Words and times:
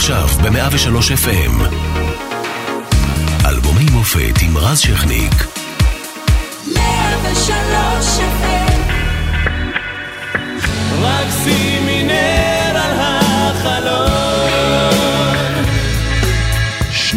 עכשיו 0.00 0.28
ב-103 0.42 1.26
FM. 1.26 1.74
אלבומי 3.46 3.84
מופת 3.92 4.42
עם 4.42 4.56
רז 4.56 4.78
שכניק. 4.78 5.32
103 6.74 8.18
FM 8.18 8.80
רק 11.02 11.26
שימי 11.44 12.02
נר 12.02 12.59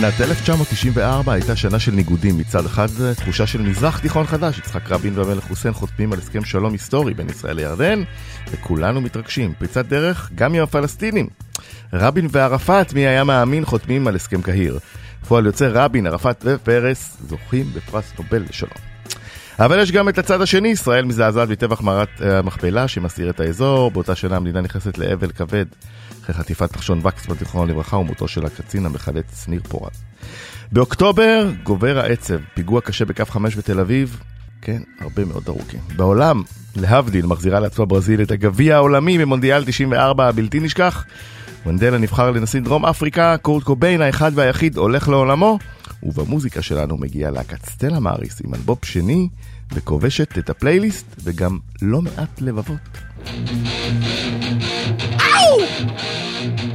שנת 0.03 0.21
1994 0.21 1.33
הייתה 1.33 1.55
שנה 1.55 1.79
של 1.79 1.91
ניגודים. 1.91 2.37
מצד 2.37 2.65
אחד, 2.65 2.87
תחושה 3.15 3.47
של 3.47 3.61
מזרח 3.61 3.99
תיכון 3.99 4.25
חדש. 4.25 4.57
יצחק 4.57 4.91
רבין 4.91 5.19
והמלך 5.19 5.43
חוסיין 5.43 5.73
חותמים 5.73 6.13
על 6.13 6.19
הסכם 6.19 6.43
שלום 6.43 6.71
היסטורי 6.71 7.13
בין 7.13 7.29
ישראל 7.29 7.55
לירדן, 7.55 8.03
וכולנו 8.51 9.01
מתרגשים. 9.01 9.53
פריצת 9.59 9.85
דרך 9.85 10.29
גם 10.35 10.53
עם 10.53 10.63
הפלסטינים. 10.63 11.27
רבין 11.93 12.27
וערפאת, 12.31 12.93
מי 12.93 13.07
היה 13.07 13.23
מאמין, 13.23 13.65
חותמים 13.65 14.07
על 14.07 14.15
הסכם 14.15 14.41
קהיר. 14.41 14.79
פועל 15.27 15.45
יוצא 15.45 15.69
רבין, 15.73 16.07
ערפאת 16.07 16.45
ופרס 16.45 17.17
זוכים 17.29 17.65
בפרס 17.73 18.13
נובל 18.19 18.43
לשלום. 18.49 18.93
אבל 19.59 19.79
יש 19.79 19.91
גם 19.91 20.09
את 20.09 20.17
הצד 20.17 20.41
השני, 20.41 20.67
ישראל 20.67 21.05
מזעזעת 21.05 21.49
מטבח 21.49 21.81
מערת 21.81 22.21
אה, 22.21 22.39
המכפלה 22.39 22.87
שמסעיר 22.87 23.29
את 23.29 23.39
האזור. 23.39 23.91
באותה 23.91 24.15
שנה 24.15 24.35
המדינה 24.35 24.61
נכנסת 24.61 24.97
לאבל 24.97 25.31
כבד 25.31 25.65
אחרי 26.23 26.35
חטיפת 26.35 26.75
נחשון 26.75 26.99
וקס 27.03 27.27
בתיכון 27.27 27.69
לברכה 27.69 27.97
ומותו 27.97 28.27
של 28.27 28.45
הקצין 28.45 28.85
המחלץ 28.85 29.47
ניר 29.47 29.61
פורז. 29.69 30.03
באוקטובר 30.71 31.51
גובר 31.63 31.99
העצב, 31.99 32.37
פיגוע 32.53 32.81
קשה 32.81 33.05
בקו 33.05 33.25
5 33.25 33.55
בתל 33.55 33.79
אביב, 33.79 34.19
כן, 34.61 34.81
הרבה 34.99 35.25
מאוד 35.25 35.43
הרוגים. 35.47 35.79
בעולם, 35.95 36.43
להבדיל, 36.75 37.25
מחזירה 37.25 37.59
לעצמה 37.59 37.85
ברזיל 37.85 38.21
את 38.21 38.31
הגביע 38.31 38.75
העולמי 38.75 39.17
ממונדיאל 39.17 39.63
94 39.65 40.27
הבלתי 40.27 40.59
נשכח. 40.59 41.05
מנדלה 41.65 41.97
נבחר 41.97 42.31
לנשיא 42.31 42.61
דרום 42.61 42.85
אפריקה, 42.85 43.37
קורט 43.37 43.63
קוביין 43.63 44.01
האחד 44.01 44.31
והיחיד 44.35 44.77
הולך 44.77 45.07
לעולמו, 45.07 45.59
ובמוזיקה 46.03 46.61
שלנו 46.61 46.97
מגיעה 46.97 47.31
להקת 47.31 47.65
סטלה 47.65 47.99
מאריס 47.99 48.41
עם 48.45 48.53
אלבום 48.53 48.77
שני, 48.83 49.29
וכובשת 49.73 50.37
את 50.37 50.49
הפלייליסט 50.49 51.05
וגם 51.23 51.59
לא 51.81 52.01
מעט 52.01 52.41
לבבות. 52.41 52.97
Uhul! 55.53 56.72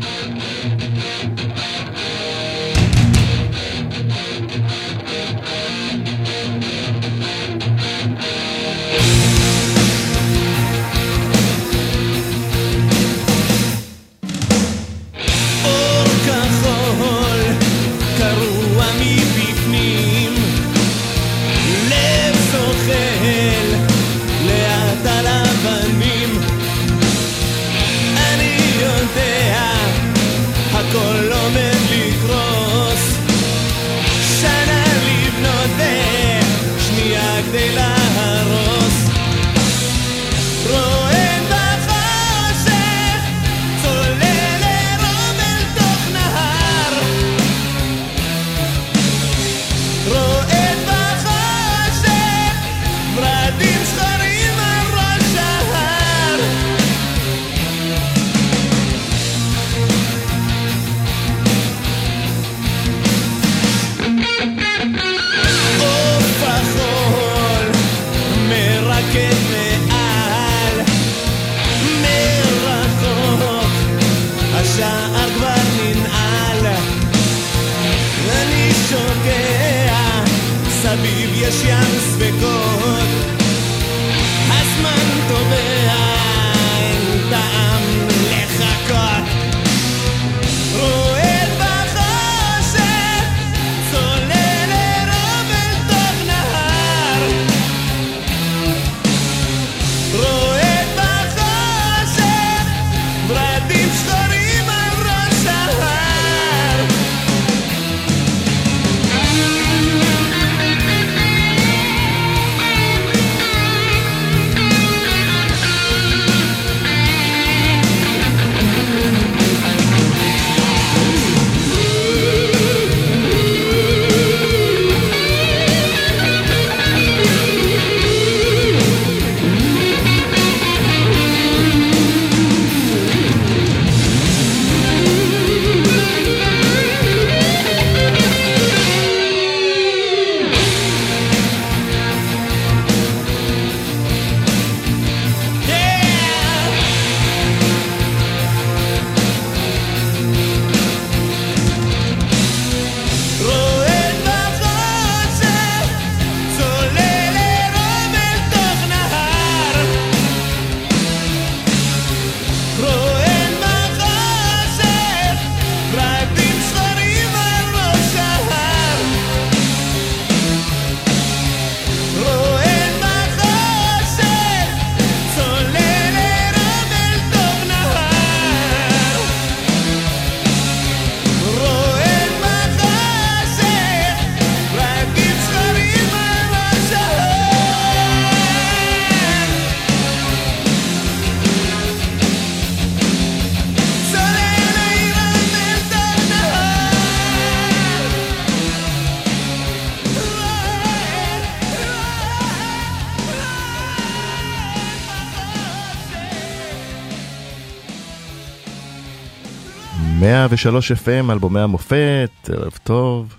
FM, 210.67 211.33
אלבומי 211.33 211.61
המופת, 211.61 212.31
ערב 212.53 212.79
טוב. 212.85 213.37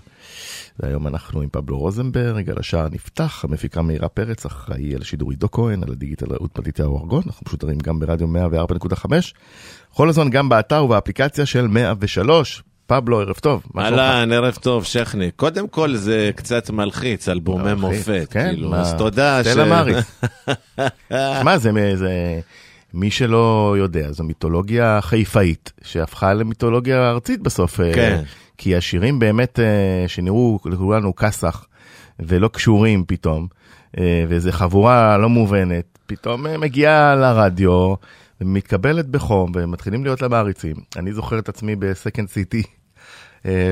והיום 0.78 1.06
אנחנו 1.06 1.40
עם 1.40 1.48
פבלו 1.52 1.78
רוזנברג, 1.78 2.50
על 2.50 2.56
השער 2.58 2.88
נפתח, 2.92 3.44
המפיקה 3.44 3.82
מאירה 3.82 4.08
פרץ, 4.08 4.46
אחראי 4.46 4.94
על 4.94 5.00
השידור 5.00 5.30
עידו 5.30 5.50
כהן, 5.50 5.82
על 5.82 5.92
הדיגיטל 5.92 6.26
רעות 6.32 6.58
מתתיהו 6.58 6.98
ארגון, 6.98 7.22
אנחנו 7.26 7.44
משודרים 7.46 7.78
גם 7.78 8.00
ברדיו 8.00 8.28
104.5, 8.28 9.06
כל 9.94 10.08
הזמן 10.08 10.30
גם 10.30 10.48
באתר 10.48 10.84
ובאפליקציה 10.84 11.46
של 11.46 11.66
103. 11.66 12.62
פבלו, 12.86 13.20
ערב 13.20 13.34
טוב. 13.34 13.62
אהלן, 13.78 14.32
ערב 14.32 14.54
טוב, 14.54 14.84
שכני. 14.84 15.30
קודם 15.30 15.68
כל 15.68 15.94
זה 15.94 16.30
קצת 16.36 16.70
מלחיץ, 16.70 17.28
אלבומי 17.28 17.74
מופת, 17.74 18.26
כן, 18.30 18.48
כאילו, 18.48 18.70
מה, 18.70 18.80
אז 18.80 18.94
תודה 18.98 19.44
ש... 19.44 19.46
תל 19.46 19.60
המריס. 19.60 20.22
מה 21.44 21.58
זה, 21.58 21.70
זה, 21.94 22.40
מי 22.94 23.10
שלא 23.10 23.74
יודע, 23.78 24.12
זו 24.12 24.24
מיתולוגיה 24.24 24.98
חיפאית, 25.00 25.72
שהפכה 25.82 26.34
למיתולוגיה 26.34 27.10
ארצית 27.10 27.40
בסוף. 27.40 27.80
אה, 27.80 27.94
כן. 27.94 28.22
כי 28.58 28.76
השירים 28.76 29.18
באמת 29.18 29.60
אה, 29.60 30.04
שנראו 30.08 30.58
לכולנו 30.64 31.16
כסח 31.16 31.66
ולא 32.20 32.48
קשורים 32.48 33.04
פתאום, 33.06 33.46
אה, 33.98 34.24
ואיזה 34.28 34.52
חבורה 34.52 35.18
לא 35.18 35.28
מובנת, 35.28 35.98
פתאום 36.06 36.46
מגיעה 36.60 37.14
לרדיו 37.14 37.94
ומתקבלת 38.40 39.06
בחום 39.06 39.52
ומתחילים 39.54 40.04
להיות 40.04 40.22
לה 40.22 40.28
מעריצים. 40.28 40.76
אני 40.96 41.12
זוכר 41.12 41.38
את 41.38 41.48
עצמי 41.48 41.76
בסקנד 41.76 42.28
סיטי. 42.28 42.62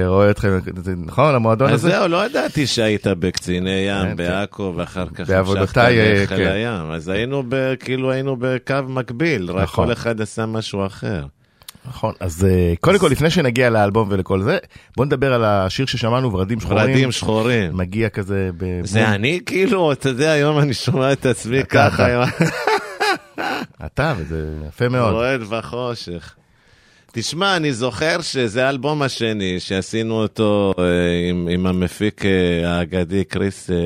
רואה 0.06 0.30
אתכם, 0.30 0.58
נכון, 0.96 1.34
המועדון 1.34 1.72
אז 1.72 1.74
הזה? 1.84 1.90
זהו, 1.90 2.08
לא 2.08 2.26
ידעתי 2.26 2.66
שהיית 2.66 3.06
בקציני 3.06 3.86
כן, 3.88 4.08
ים, 4.08 4.16
בעכו, 4.16 4.72
ואחר 4.76 5.06
כך 5.14 5.30
בעבודותיי, 5.30 6.00
המשכת 6.00 6.32
אה, 6.32 6.38
כן. 6.38 6.46
הים. 6.46 6.90
אז 6.90 7.08
היינו 7.08 7.42
כאילו 7.80 8.10
היינו 8.10 8.36
בקו 8.38 8.74
מקביל, 8.88 9.50
רק 9.50 9.62
נכון. 9.62 9.86
כל 9.86 9.92
אחד 9.92 10.20
עשה 10.20 10.46
משהו 10.46 10.86
אחר. 10.86 11.24
נכון, 11.88 12.14
אז 12.20 12.44
אה, 12.44 12.74
קודם 12.80 12.98
כל, 12.98 13.08
לפני 13.08 13.30
שנגיע 13.30 13.70
לאלבום 13.70 14.08
ולכל 14.10 14.42
זה, 14.42 14.58
בוא 14.96 15.04
נדבר 15.04 15.32
על 15.32 15.44
השיר 15.44 15.86
ששמענו, 15.86 16.32
ורדים 16.32 16.60
שחורים. 16.60 16.90
ורדים 16.90 17.12
שחורים. 17.12 17.76
מגיע 17.76 18.08
כזה. 18.08 18.50
זה 18.82 19.08
אני 19.08 19.40
כאילו, 19.46 19.92
אתה 19.92 20.08
יודע, 20.08 20.30
היום 20.30 20.58
אני 20.58 20.74
שומע 20.74 21.12
את 21.12 21.26
עצמי 21.26 21.64
ככה, 21.64 22.24
אתה, 23.86 24.14
וזה 24.18 24.44
יפה 24.68 24.88
מאוד. 24.88 25.12
רועד 25.12 25.42
בחושך. 25.42 26.34
תשמע, 27.20 27.56
אני 27.56 27.72
זוכר 27.72 28.20
שזה 28.20 28.66
האלבום 28.66 29.02
השני 29.02 29.60
שעשינו 29.60 30.22
אותו 30.22 30.74
אה, 30.78 31.28
עם, 31.30 31.48
עם 31.50 31.66
המפיק 31.66 32.24
אה, 32.24 32.70
האגדי 32.70 33.24
קריס 33.24 33.70
אה, 33.70 33.76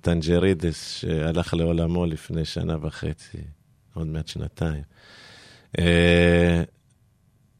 טנג'רידס, 0.00 0.98
שהלך 1.00 1.54
לעולמו 1.54 2.06
לפני 2.06 2.44
שנה 2.44 2.76
וחצי, 2.82 3.38
עוד 3.94 4.06
מעט 4.06 4.28
שנתיים. 4.28 4.82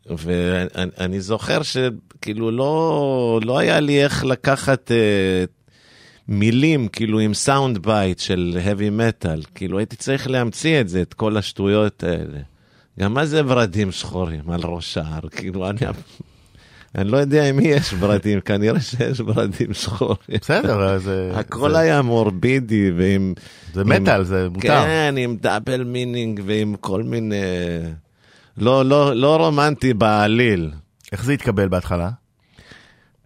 ואני 0.07 1.21
זוכר 1.21 1.63
שכאילו 1.63 2.51
לא, 2.51 3.41
לא 3.45 3.59
היה 3.59 3.81
לי 3.81 4.05
איך 4.05 4.25
לקחת 4.25 4.91
מילים, 6.29 6.89
כאילו 6.89 7.19
עם 7.19 7.35
sound 7.35 7.79
bite 7.79 8.19
של 8.19 8.59
heavy 8.65 9.01
metal, 9.01 9.47
כאילו 9.55 9.79
הייתי 9.79 9.97
צריך 9.97 10.31
להמציא 10.31 10.81
את 10.81 10.89
זה, 10.89 11.03
את 11.03 11.15
כל 11.15 11.37
השטויות 11.37 12.03
האלה. 12.03 12.50
גם 13.01 13.15
מה 13.15 13.27
זה 13.27 13.43
ורדים 13.47 13.93
שחורים 13.93 14.51
על 14.51 14.61
ראש 14.65 14.97
ההר? 14.97 15.29
כאילו, 15.31 15.71
אני, 15.71 15.79
אני 16.95 17.09
לא 17.11 17.17
יודע 17.17 17.51
אם 17.51 17.59
יש 17.63 17.95
ורדים, 17.99 18.41
כנראה 18.41 18.81
שיש 18.81 19.21
ורדים 19.21 19.75
שחורים. 19.75 20.17
בסדר, 20.41 20.99
זה... 20.99 21.33
הכל 21.35 21.71
זה- 21.71 21.79
היה 21.79 22.03
מורבידי 22.03 22.91
ועם... 22.97 23.35
זה 23.75 23.85
מטאל, 23.85 24.25
זה 24.25 24.49
מותר. 24.49 24.61
כן, 24.61 25.15
עם 25.19 25.37
double 25.41 25.85
meaning 25.85 26.41
ועם 26.47 26.75
כל 26.81 27.03
מיני... 27.03 27.37
לא, 28.59 28.85
לא, 28.85 29.17
לא 29.17 29.37
רומנטי 29.37 29.95
בעליל. 29.95 30.71
איך 31.13 31.25
זה 31.25 31.33
התקבל 31.33 31.69
בהתחלה? 31.69 32.11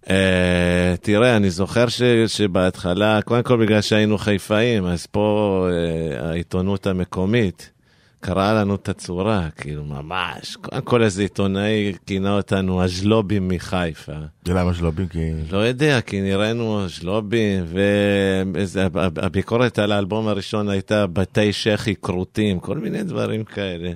אה, 0.05 0.09
תראה, 1.01 1.37
אני 1.37 1.51
זוכר 1.51 1.89
ש, 1.89 2.03
שבהתחלה, 2.27 3.23
קודם 3.23 3.43
כל 3.43 3.65
בגלל 3.65 3.81
שהיינו 3.81 4.19
חיפאים, 4.19 4.87
אז 4.87 5.07
פה 5.07 5.67
אה, 5.69 6.23
העיתונות 6.25 6.87
המקומית 6.87 7.71
קראה 8.25 8.53
לנו 8.55 8.75
את 8.75 8.89
הצורה, 8.89 9.49
כאילו 9.57 9.85
ממש, 9.85 10.57
קודם 10.57 10.83
כל 10.83 11.03
איזה 11.03 11.23
עיתונאי 11.23 11.93
כינה 12.07 12.37
אותנו 12.37 12.83
הז'לובים 12.83 13.49
מחיפה. 13.49 14.13
למה 14.49 14.75
שלא 14.75 14.91
כי... 15.11 15.31
לא 15.51 15.59
יודע, 15.59 16.01
כי 16.01 16.21
נראינו 16.21 16.89
ז'לובים, 16.89 17.65
והביקורת 18.55 19.79
על 19.79 19.93
האלבום 19.93 20.29
הראשון 20.29 20.69
הייתה 20.69 21.07
בתי 21.07 21.53
שחי 21.53 21.95
כרותים, 21.95 22.61
כל 22.61 22.79
מיני 22.79 23.03
דברים 23.03 23.45
כאלה. 23.45 23.93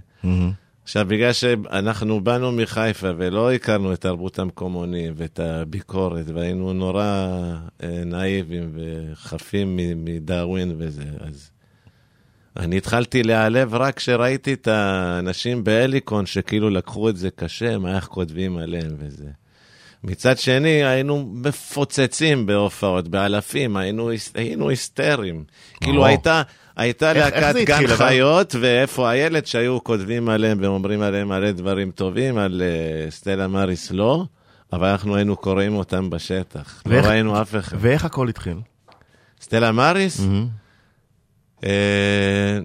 עכשיו, 0.83 1.07
בגלל 1.09 1.33
שאנחנו 1.33 2.21
באנו 2.21 2.53
מחיפה 2.53 3.09
ולא 3.17 3.53
הכרנו 3.53 3.93
את 3.93 4.01
תרבות 4.01 4.39
המקומונים 4.39 5.13
ואת 5.17 5.41
הביקורת, 5.41 6.27
והיינו 6.35 6.73
נורא 6.73 7.27
אה, 7.83 8.03
נאיבים 8.07 8.73
וחפים 8.75 9.77
מ- 9.77 10.05
מדאווין 10.05 10.75
וזה, 10.79 11.05
אז 11.21 11.51
אני 12.59 12.77
התחלתי 12.77 13.23
להיעלב 13.23 13.75
רק 13.75 13.97
כשראיתי 13.97 14.53
את 14.53 14.69
האנשים 14.69 15.65
בהליקון 15.65 16.27
שכאילו 16.27 16.71
לקחו 16.71 17.09
את 17.09 17.17
זה 17.17 17.29
קשה, 17.37 17.79
מה 17.79 17.97
איך 17.97 18.05
כותבים 18.05 18.59
עליהם 18.59 18.95
וזה. 18.99 19.25
מצד 20.05 20.39
שני, 20.39 20.85
היינו 20.85 21.31
מפוצצים 21.35 22.47
בהופעות, 22.47 23.09
באלפים, 23.09 23.77
היינו, 23.77 24.11
היינו 24.35 24.69
היסטריים. 24.69 25.45
כאילו. 25.81 26.07
הייתה, 26.07 26.43
הייתה 26.77 27.13
להקת 27.13 27.55
גן? 27.65 27.87
חיות, 27.87 28.55
ואיפה 28.61 29.11
איילת 29.11 29.47
שהיו 29.47 29.85
כותבים 29.85 30.29
עליהם 30.29 30.59
ואומרים 30.63 31.03
עליהם 31.03 31.29
מלא 31.29 31.51
דברים 31.51 31.91
טובים, 31.91 32.39
על 32.39 32.63
uh, 32.63 33.11
סטלה 33.11 33.49
מריס 33.49 33.91
לא, 33.91 34.25
אבל 34.73 34.89
אנחנו 34.89 35.17
היינו 35.17 35.37
קוראים 35.37 35.75
אותם 35.77 36.11
בשטח. 36.11 36.83
ואיך- 36.87 37.05
לא 37.05 37.11
ראינו 37.11 37.43
אף 37.43 37.57
אחד. 37.57 37.77
ואיך 37.81 38.05
הכל 38.05 38.29
התחיל? 38.29 38.57
סטלה 39.43 39.73
מריס, 39.73 40.21
מהמם. 40.21 40.47
אה, 41.65 42.59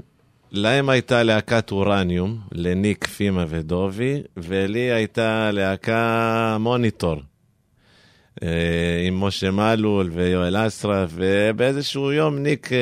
להם 0.51 0.89
הייתה 0.89 1.23
להקת 1.23 1.71
אורניום, 1.71 2.39
לניק, 2.51 3.07
פימה 3.07 3.45
ודובי, 3.47 4.21
ולי 4.37 4.91
הייתה 4.91 5.51
להקה 5.51 6.57
מוניטור. 6.59 7.21
אה, 8.43 9.03
עם 9.07 9.23
משה 9.23 9.51
מלול 9.51 10.09
ויואל 10.13 10.67
אסרף, 10.67 11.11
ובאיזשהו 11.13 12.11
יום 12.11 12.37
ניק, 12.37 12.73
אה, 12.73 12.79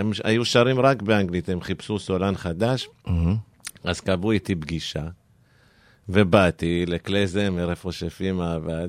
הם 0.00 0.10
היו 0.24 0.44
שרים 0.44 0.80
רק 0.80 1.02
באנגלית, 1.02 1.48
הם 1.48 1.60
חיפשו 1.60 1.98
סולן 1.98 2.34
חדש, 2.36 2.88
מהמם. 3.06 3.36
אז 3.84 4.00
קבעו 4.00 4.32
איתי 4.32 4.54
פגישה, 4.54 5.04
ובאתי 6.08 6.84
לכלי 6.86 7.26
זמר, 7.26 7.70
איפה 7.70 7.92
שפימה 7.92 8.54
עבד, 8.54 8.88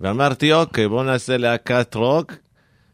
ואמרתי, 0.00 0.52
אוקיי, 0.52 0.88
בואו 0.88 1.02
נעשה 1.02 1.36
להקת 1.36 1.94
רוק 1.94 2.32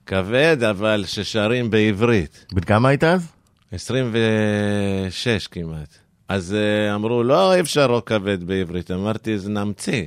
כבד, 0.07 0.63
אבל 0.63 1.05
ששרים 1.07 1.71
בעברית. 1.71 2.47
בן 2.53 2.61
כמה 2.61 2.89
היית 2.89 3.05
אז? 3.05 3.33
26 3.73 5.47
כמעט. 5.47 5.99
אז 6.29 6.57
uh, 6.57 6.95
אמרו, 6.95 7.23
לא, 7.23 7.55
אי 7.55 7.61
אפשר 7.61 7.87
רוק 7.87 8.09
כבד 8.09 8.45
בעברית. 8.45 8.91
אמרתי, 8.91 9.35
אז 9.35 9.49
נמציא. 9.49 10.05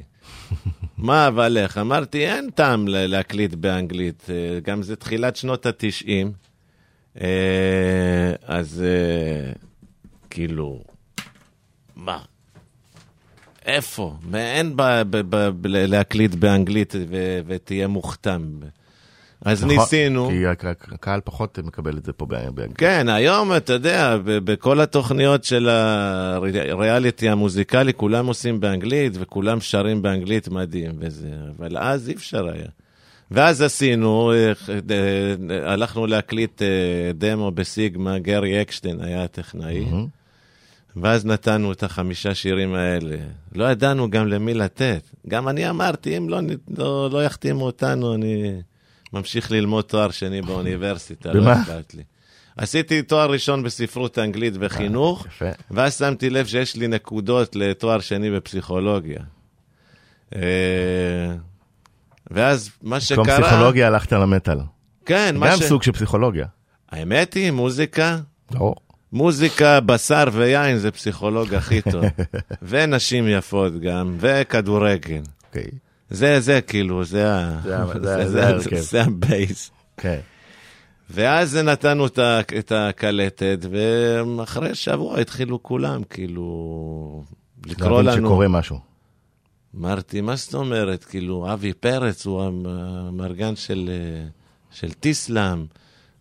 מה, 0.97 1.27
אבל 1.27 1.57
איך? 1.57 1.77
אמרתי, 1.77 2.27
אין 2.27 2.49
טעם 2.49 2.87
להקליט 2.87 3.53
באנגלית. 3.53 4.27
אה, 4.29 4.59
גם 4.59 4.81
זה 4.81 4.95
תחילת 4.95 5.35
שנות 5.35 5.65
התשעים. 5.65 6.31
אה, 7.21 8.33
אז 8.45 8.83
אה, 8.85 9.53
כאילו, 10.29 10.83
מה? 11.95 12.19
איפה? 13.65 14.15
אין 14.33 14.75
להקליט 15.63 16.35
באנגלית 16.35 16.95
ותהיה 17.47 17.87
מוכתם. 17.87 18.59
אז 19.45 19.63
נכון, 19.63 19.75
ניסינו. 19.77 20.29
כי 20.29 20.45
הק- 20.47 20.65
הק- 20.65 20.93
הקהל 20.93 21.19
פחות 21.23 21.59
מקבל 21.59 21.97
את 21.97 22.05
זה 22.05 22.13
פה 22.13 22.25
באנגלית. 22.25 22.77
כן, 22.77 23.09
היום, 23.09 23.55
אתה 23.55 23.73
יודע, 23.73 24.17
בכל 24.25 24.81
התוכניות 24.81 25.43
של 25.43 25.69
הריאליטי 25.69 27.29
המוזיקלי, 27.29 27.93
כולם 27.93 28.27
עושים 28.27 28.59
באנגלית, 28.59 29.13
וכולם 29.19 29.61
שרים 29.61 30.01
באנגלית 30.01 30.49
מדהים 30.49 30.91
וזה, 30.99 31.27
אבל 31.57 31.77
אז 31.77 32.09
אי 32.09 32.13
אפשר 32.13 32.47
היה. 32.47 32.65
ואז 33.31 33.61
עשינו, 33.61 34.31
אה, 34.31 34.51
אה, 34.91 35.73
הלכנו 35.73 36.07
להקליט 36.07 36.61
אה, 36.61 36.67
דמו 37.13 37.51
בסיגמה, 37.51 38.19
גרי 38.19 38.61
אקשטיין 38.61 39.01
היה 39.01 39.23
הטכנאי, 39.23 39.79
מהמם. 39.85 40.07
ואז 40.95 41.25
נתנו 41.25 41.71
את 41.71 41.83
החמישה 41.83 42.33
שירים 42.35 42.73
האלה. 42.73 43.15
לא 43.55 43.71
ידענו 43.71 44.09
גם 44.09 44.27
למי 44.27 44.53
לתת. 44.53 45.01
גם 45.27 45.47
אני 45.47 45.69
אמרתי, 45.69 46.17
אם 46.17 46.29
לא, 46.29 46.39
לא, 46.77 47.09
לא 47.11 47.23
יחתימו 47.23 47.65
אותנו, 47.65 48.13
אני 48.15 48.61
ממשיך 49.13 49.51
ללמוד 49.51 49.85
תואר 49.85 50.11
שני 50.11 50.41
באוניברסיטה, 50.41 51.33
לא? 51.33 51.53
אכפת 51.53 51.93
לי. 51.93 52.03
עשיתי 52.57 53.01
תואר 53.01 53.31
ראשון 53.31 53.63
בספרות 53.63 54.19
אנגלית 54.19 54.53
וחינוך, 54.59 55.25
יפה. 55.25 55.45
ואז 55.71 55.97
שמתי 55.97 56.29
לב 56.29 56.45
שיש 56.45 56.75
לי 56.75 56.87
נקודות 56.87 57.55
לתואר 57.55 57.99
שני 57.99 58.31
בפסיכולוגיה. 58.31 59.19
אה, 60.35 60.41
ואז 62.31 62.69
מה 62.81 62.97
במקום 63.09 63.25
שקרה... 63.25 63.41
פסיכולוגיה 63.41 63.87
הלכת 63.87 64.13
למטאל. 64.13 64.57
כן, 65.05 65.35
מה 65.37 65.51
גם 65.51 65.57
ש... 65.57 65.63
סוג 65.63 65.83
של 65.83 65.91
פסיכולוגיה. 65.91 66.45
האמת 66.89 67.33
היא, 67.33 67.51
מוזיקה, 67.51 68.17
ברור. 68.51 68.75
מוזיקה, 69.13 69.79
בשר 69.79 70.23
ויין 70.33 70.77
זה 70.77 70.91
פסיכולוג 70.91 71.53
הכי 71.53 71.81
טוב. 71.81 72.03
ונשים 72.69 73.27
יפות 73.27 73.79
גם, 73.81 74.15
וכדורגל. 74.19 75.21
אוקיי. 75.47 75.69
זה, 76.09 76.39
זה 76.39 76.61
כאילו, 76.61 77.03
זה 77.05 77.33
ה... 77.33 77.59
זה 78.27 78.45
ההרכב. 78.45 78.75
זה 78.91 79.01
הבייס. 79.03 79.71
כן. 79.97 80.19
ואז 81.09 81.55
נתנו 81.55 82.05
את 82.59 82.71
הקלטת, 82.71 83.59
ואחרי 83.71 84.75
שבוע 84.75 85.19
התחילו 85.19 85.63
כולם, 85.63 86.03
כאילו, 86.03 87.23
לקרוא 87.65 88.01
להבין 88.01 88.19
לנו. 88.19 88.29
שקורה 88.29 88.47
משהו. 88.47 88.79
אמרתי, 89.79 90.21
מה 90.21 90.35
זאת 90.35 90.53
אומרת? 90.53 91.03
כאילו, 91.03 91.53
אבי 91.53 91.73
פרץ 91.73 92.25
הוא 92.25 92.43
המ- 92.43 92.65
המרגן 92.67 93.55
של, 93.55 93.89
של 94.71 94.91
טיסלאם, 94.93 95.65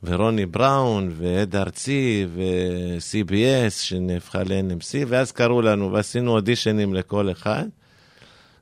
ורוני 0.03 0.47
בראון, 0.47 1.11
ועד 1.17 1.57
ארצי, 1.57 2.27
ו-CBS, 2.35 3.71
שנהפכה 3.71 4.43
ל-NMC, 4.43 5.05
ואז 5.07 5.33
קראו 5.33 5.63
לנו, 5.63 5.93
ועשינו 5.93 6.31
אודישנים 6.33 6.95
לכל 6.95 7.31
אחד. 7.31 7.65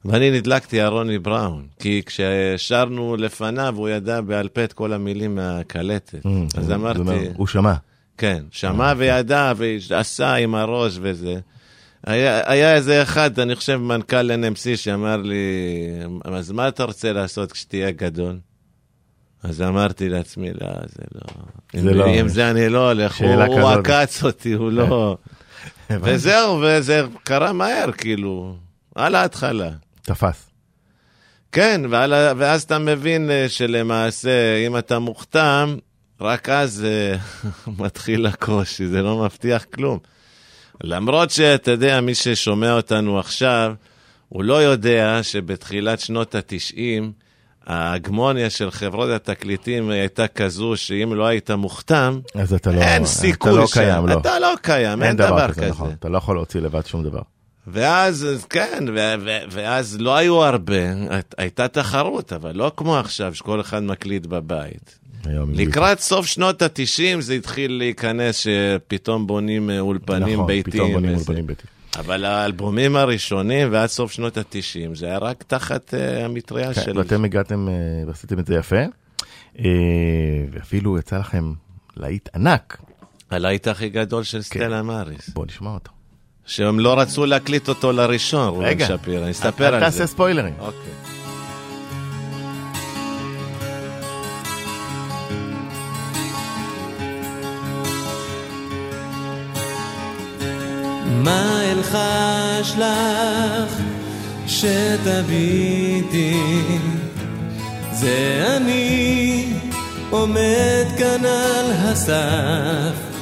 ואני 0.05 0.31
נדלקתי 0.31 0.81
על 0.81 0.93
רוני 0.93 1.19
בראון, 1.19 1.67
כי 1.79 2.03
כששרנו 2.07 3.17
לפניו, 3.17 3.75
הוא 3.77 3.89
ידע 3.89 4.21
בעל 4.21 4.49
פה 4.49 4.65
את 4.65 4.73
כל 4.73 4.93
המילים 4.93 5.35
מהקלטת. 5.35 6.27
אז 6.57 6.67
זה 6.67 6.75
אמרתי... 6.75 7.01
הוא 7.37 7.47
שמע. 7.47 7.75
כן, 8.19 8.45
שמע 8.51 8.93
וידע 8.97 9.53
ועשה 9.57 10.35
עם 10.35 10.55
הראש 10.55 10.99
וזה. 11.01 11.41
היה, 12.07 12.41
היה 12.53 12.75
איזה 12.75 13.03
אחד, 13.03 13.39
אני 13.39 13.55
חושב 13.55 13.77
מנכ"ל 13.77 14.31
NMC, 14.31 14.77
שאמר 14.77 15.17
לי, 15.17 15.45
אז 16.25 16.51
מה 16.51 16.69
אתה 16.69 16.85
רוצה 16.85 17.13
לעשות 17.13 17.53
כשתהיה 17.53 17.91
גדול? 17.91 18.39
אז 19.43 19.63
אמרתי 19.63 20.09
לעצמי, 20.09 20.51
לא, 20.61 20.69
זה 20.87 21.03
לא... 21.15 21.21
זה 21.83 21.91
עם, 21.91 21.97
לא- 21.97 22.07
עם 22.07 22.29
זה 22.29 22.51
אני 22.51 22.69
לא 22.69 22.91
הולך, 22.91 23.21
הוא, 23.21 23.43
הוא. 23.43 23.71
עקץ 23.71 24.25
אותי, 24.25 24.53
הוא 24.53 24.73
לא... 24.73 25.17
וזהו, 26.03 26.63
וזה 26.63 27.03
קרה 27.23 27.53
מהר, 27.53 27.93
כאילו, 27.93 28.57
על 28.95 29.15
ההתחלה. 29.15 29.71
תפס. 30.05 30.51
כן, 31.53 31.81
ועל, 31.91 32.13
ואז 32.37 32.63
אתה 32.63 32.79
מבין 32.79 33.31
אה, 33.31 33.49
שלמעשה, 33.49 34.67
אם 34.67 34.79
אתה 34.79 34.99
מוכתם, 34.99 35.77
רק 36.21 36.49
אז 36.49 36.85
אה, 36.85 37.17
מתחיל 37.83 38.27
הקושי, 38.27 38.87
זה 38.87 39.03
לא 39.03 39.25
מבטיח 39.25 39.65
כלום. 39.65 39.99
למרות 40.83 41.31
שאתה 41.31 41.71
יודע, 41.71 42.01
מי 42.01 42.15
ששומע 42.15 42.73
אותנו 42.73 43.19
עכשיו, 43.19 43.75
הוא 44.29 44.45
לא 44.45 44.63
יודע 44.63 45.19
שבתחילת 45.23 46.01
שנות 46.01 46.35
ה-90, 46.35 47.03
ההגמוניה 47.67 48.51
של 48.51 48.71
חברות 48.71 49.11
התקליטים 49.11 49.91
הייתה 49.91 50.29
כזו 50.29 50.77
שאם 50.77 51.15
לא 51.15 51.27
היית 51.27 51.51
מוכתם, 51.51 52.21
אז 52.35 52.55
אתה 52.55 52.71
לא... 52.71 52.81
אין 52.81 53.03
אתה 53.03 53.11
סיכוי 53.11 53.57
לא 53.57 53.67
שם. 53.67 53.75
קיים, 53.75 54.07
לא. 54.07 54.21
אתה 54.21 54.39
לא 54.39 54.55
קיים, 54.63 55.03
אין 55.03 55.17
דבר 55.17 55.53
כזה. 55.53 55.69
נכון. 55.69 55.91
אתה 55.99 56.09
לא 56.09 56.19
יכול 56.19 56.37
להוציא 56.37 56.61
לבד 56.61 56.87
שום 56.87 57.03
דבר. 57.03 57.23
ואז, 57.67 58.25
אז 58.25 58.45
כן, 58.45 58.85
ואז 59.51 59.97
לא 60.01 60.17
היו 60.17 60.45
הרבה, 60.45 60.79
הייתה 61.39 61.69
תחרות, 61.69 62.33
אבל 62.33 62.57
לא 62.57 62.73
כמו 62.77 62.97
עכשיו, 62.97 63.35
שכל 63.35 63.61
אחד 63.61 63.83
מקליט 63.83 64.27
בבית. 64.27 64.99
לקראת 65.55 66.01
סוף 66.01 66.27
שנות 66.27 66.63
ה-90 66.63 67.21
זה 67.21 67.35
התחיל 67.35 67.73
להיכנס 67.73 68.37
שפתאום 68.37 69.27
בונים 69.27 69.71
אה, 69.71 69.81
אולפנים 69.81 70.35
נכון, 70.35 70.47
ביתיים. 70.47 70.73
פתאום 70.73 70.93
בונים. 70.93 71.15
אולפנים 71.15 71.47
ביתיים. 71.47 71.75
אבל 71.99 72.25
האלבומים 72.25 72.97
הראשונים 72.97 73.69
ועד 73.73 73.89
סוף 73.89 74.13
שנות 74.13 74.39
ה-90 74.39 74.95
זה 74.95 75.07
היה 75.07 75.19
רק 75.19 75.43
תחת 75.43 75.95
uh, 75.95 76.25
המטריה 76.25 76.75
כן, 76.75 76.83
של... 76.83 76.99
ואתם 76.99 77.25
הגעתם 77.25 77.69
אה, 77.69 77.75
ועשיתם 78.07 78.39
את 78.39 78.47
זה 78.47 78.55
יפה. 78.55 78.83
אה, 79.59 79.65
ואפילו 80.51 80.99
יצא 80.99 81.19
לכם 81.19 81.53
להיט 81.97 82.29
ענק. 82.35 82.83
הלהיט 83.31 83.69
הכי 83.69 83.89
גדול 83.89 84.23
כן. 84.23 84.29
של 84.29 84.43
סטלה 84.43 84.83
מאריס. 84.83 85.29
בוא 85.29 85.47
נשמע 85.47 85.71
אותו. 85.71 85.91
שהם 86.47 86.81
לא 86.81 87.01
רצו 87.01 87.27
להקליט 87.27 87.69
אותו 87.69 87.93
לראשון, 87.93 88.49
רובן 88.49 88.65
רגע, 88.65 88.87
שפירא, 88.87 89.23
אני 89.23 89.31
אספר 89.31 89.75
על 89.75 89.81
תעשה 89.81 89.99
זה. 89.99 90.07
ספוילרים. 90.07 90.55
אוקיי. 90.59 90.91
מה 101.23 101.61
אלחש 101.73 102.75
לך 102.79 103.81
שתביטי 104.47 106.41
זה 107.93 108.45
אני 108.57 109.47
עומד 110.11 110.85
כאן 110.99 111.25
על 111.25 111.71
הסף 111.73 113.14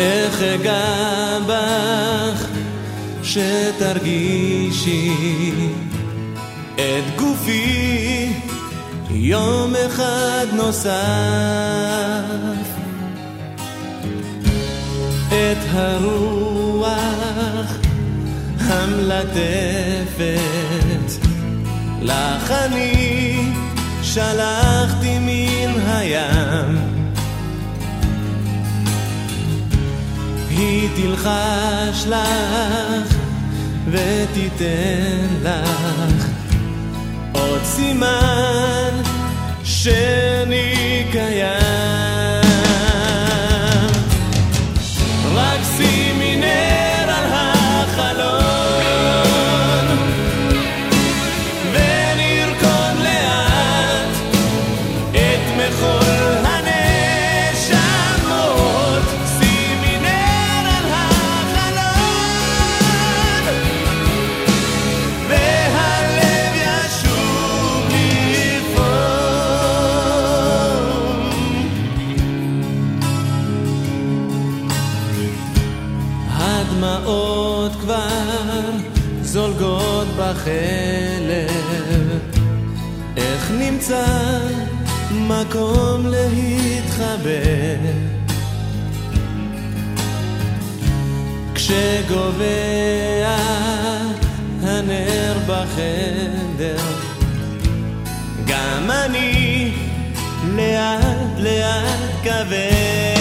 איך 0.00 0.42
אגע 0.42 1.38
בך 1.46 2.46
שתרגישי? 3.22 5.12
את 6.74 7.04
גופי 7.16 8.32
יום 9.10 9.72
אחד 9.86 10.46
נוסף. 10.52 10.90
את 15.28 15.58
הרוח 15.70 17.76
המלטפת. 18.58 20.30
לך 22.02 22.50
אני 22.50 23.52
שלחתי 24.02 25.18
מן 25.18 25.80
הים 25.86 26.89
היא 30.60 30.88
תלחש 30.96 32.06
לך 32.06 33.14
ותיתן 33.90 35.26
לך 35.42 36.26
עוד 37.32 37.60
סימן 37.64 38.90
שאני 39.64 41.04
קיים 41.12 42.19
נמצא 83.90 84.38
מקום 85.12 86.06
להתחבא 86.06 87.30
כשגובע 91.54 93.36
הנר 94.62 95.38
בחדר 95.46 96.84
גם 98.46 98.90
אני 98.90 99.72
לאט 100.44 101.38
לאט 101.38 102.10
כבד 102.22 103.19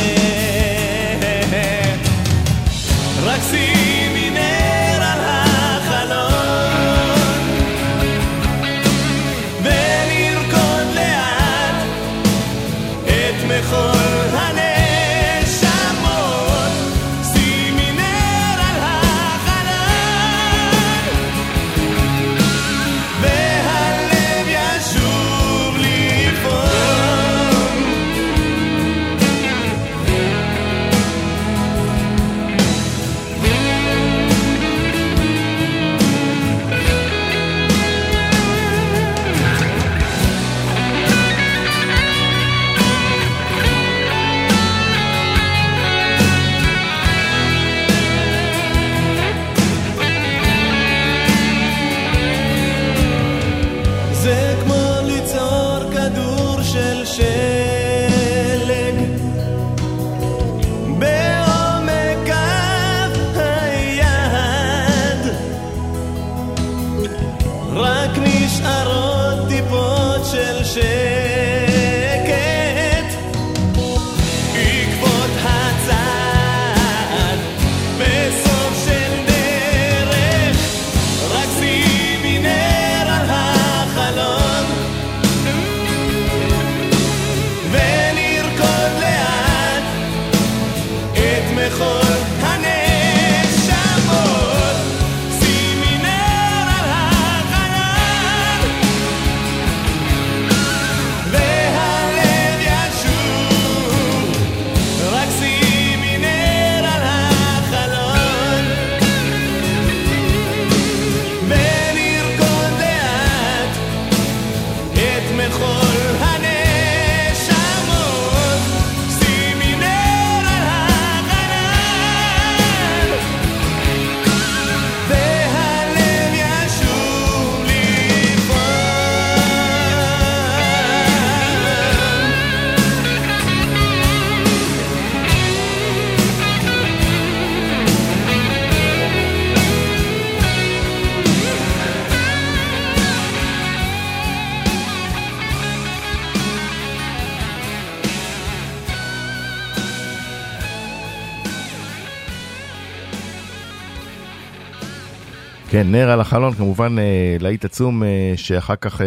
כן, 155.79 155.91
נר 155.91 156.09
על 156.09 156.21
החלון, 156.21 156.53
כמובן 156.53 156.99
אה, 156.99 157.03
להיט 157.39 157.65
עצום 157.65 158.03
אה, 158.03 158.33
שאחר 158.35 158.75
כך 158.75 159.01
אה, 159.01 159.05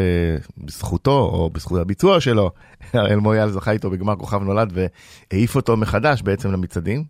בזכותו, 0.59 1.19
או 1.33 1.50
בזכות 1.50 1.81
הביצוע 1.81 2.21
שלו, 2.21 2.50
הראל 2.93 3.17
מויאל 3.17 3.50
זכה 3.50 3.71
איתו 3.71 3.91
בגמר 3.91 4.17
כוכב 4.17 4.43
נולד 4.43 4.73
והעיף 5.33 5.57
אותו 5.57 5.76
מחדש 5.76 6.23
בעצם 6.23 6.52
למצעדים. 6.52 7.05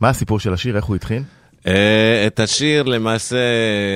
מה 0.00 0.08
הסיפור 0.08 0.40
של 0.40 0.52
השיר, 0.52 0.76
איך 0.76 0.84
הוא 0.84 0.96
התחיל? 0.96 1.22
אה, 1.66 2.24
את 2.26 2.40
השיר 2.40 2.82
למעשה 2.82 3.36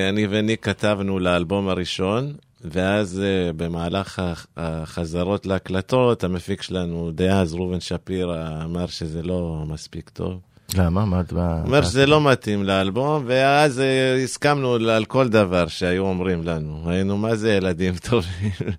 אני 0.09 0.27
וניק 0.31 0.65
כתבנו 0.65 1.19
לאלבום 1.19 1.69
הראשון, 1.69 2.33
ואז 2.65 3.23
אה, 3.25 3.53
במהלך 3.53 4.19
הח- 4.19 4.47
החזרות 4.57 5.47
להקלטות, 5.47 6.25
המפיק 6.25 6.63
שלנו 6.63 7.11
דאז, 7.15 7.55
ראובן 7.55 7.81
שפירא, 7.81 8.65
אמר 8.65 8.87
שזה 8.87 9.23
לא 9.23 9.65
מספיק 9.69 10.09
טוב. 10.09 10.41
למה? 10.75 11.05
מה? 11.05 11.23
מה- 11.33 11.63
אומר 11.65 11.83
שזה 11.83 12.07
לא 12.07 12.21
מתאים 12.21 12.65
לאלבום, 12.65 13.25
ואז 13.27 13.81
אה, 13.81 14.23
הסכמנו 14.23 14.75
על 14.75 15.05
כל 15.05 15.29
דבר 15.29 15.67
שהיו 15.67 16.03
אומרים 16.03 16.45
לנו. 16.45 16.91
היינו, 16.91 17.19
מה 17.19 17.37
זה 17.37 17.53
ילדים 17.53 17.95
טובים? 17.97 18.51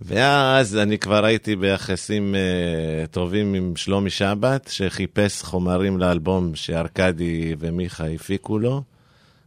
ואז 0.00 0.76
אני 0.76 0.98
כבר 0.98 1.24
הייתי 1.24 1.56
ביחסים 1.56 2.34
uh, 2.34 3.06
טובים 3.06 3.54
עם 3.54 3.76
שלומי 3.76 4.10
שבת, 4.10 4.68
שחיפש 4.72 5.42
חומרים 5.42 5.98
לאלבום 5.98 6.54
שארקדי 6.54 7.54
ומיכה 7.58 8.06
הפיקו 8.08 8.58
לו, 8.58 8.82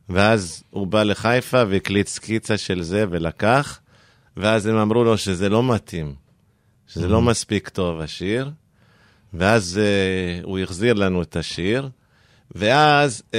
ואז 0.10 0.64
הוא 0.70 0.88
בא 0.88 1.04
לחיפה 1.04 1.64
והקליט 1.70 2.08
סקיצה 2.08 2.58
של 2.58 2.84
זה 2.84 3.06
ולקח, 3.10 3.80
ואז 4.38 4.66
הם 4.66 4.76
אמרו 4.76 5.04
לו 5.04 5.18
שזה 5.18 5.50
לא 5.50 5.64
מתאים, 5.64 6.16
שזה 6.88 7.08
לא 7.08 7.22
מספיק 7.22 7.70
טוב 7.70 8.00
השיר, 8.00 8.52
ואז 9.34 9.80
uh, 9.80 10.46
הוא 10.46 10.60
החזיר 10.60 10.94
לנו 10.94 11.22
את 11.22 11.36
השיר, 11.36 11.90
ואז 12.56 13.24
uh, 13.32 13.36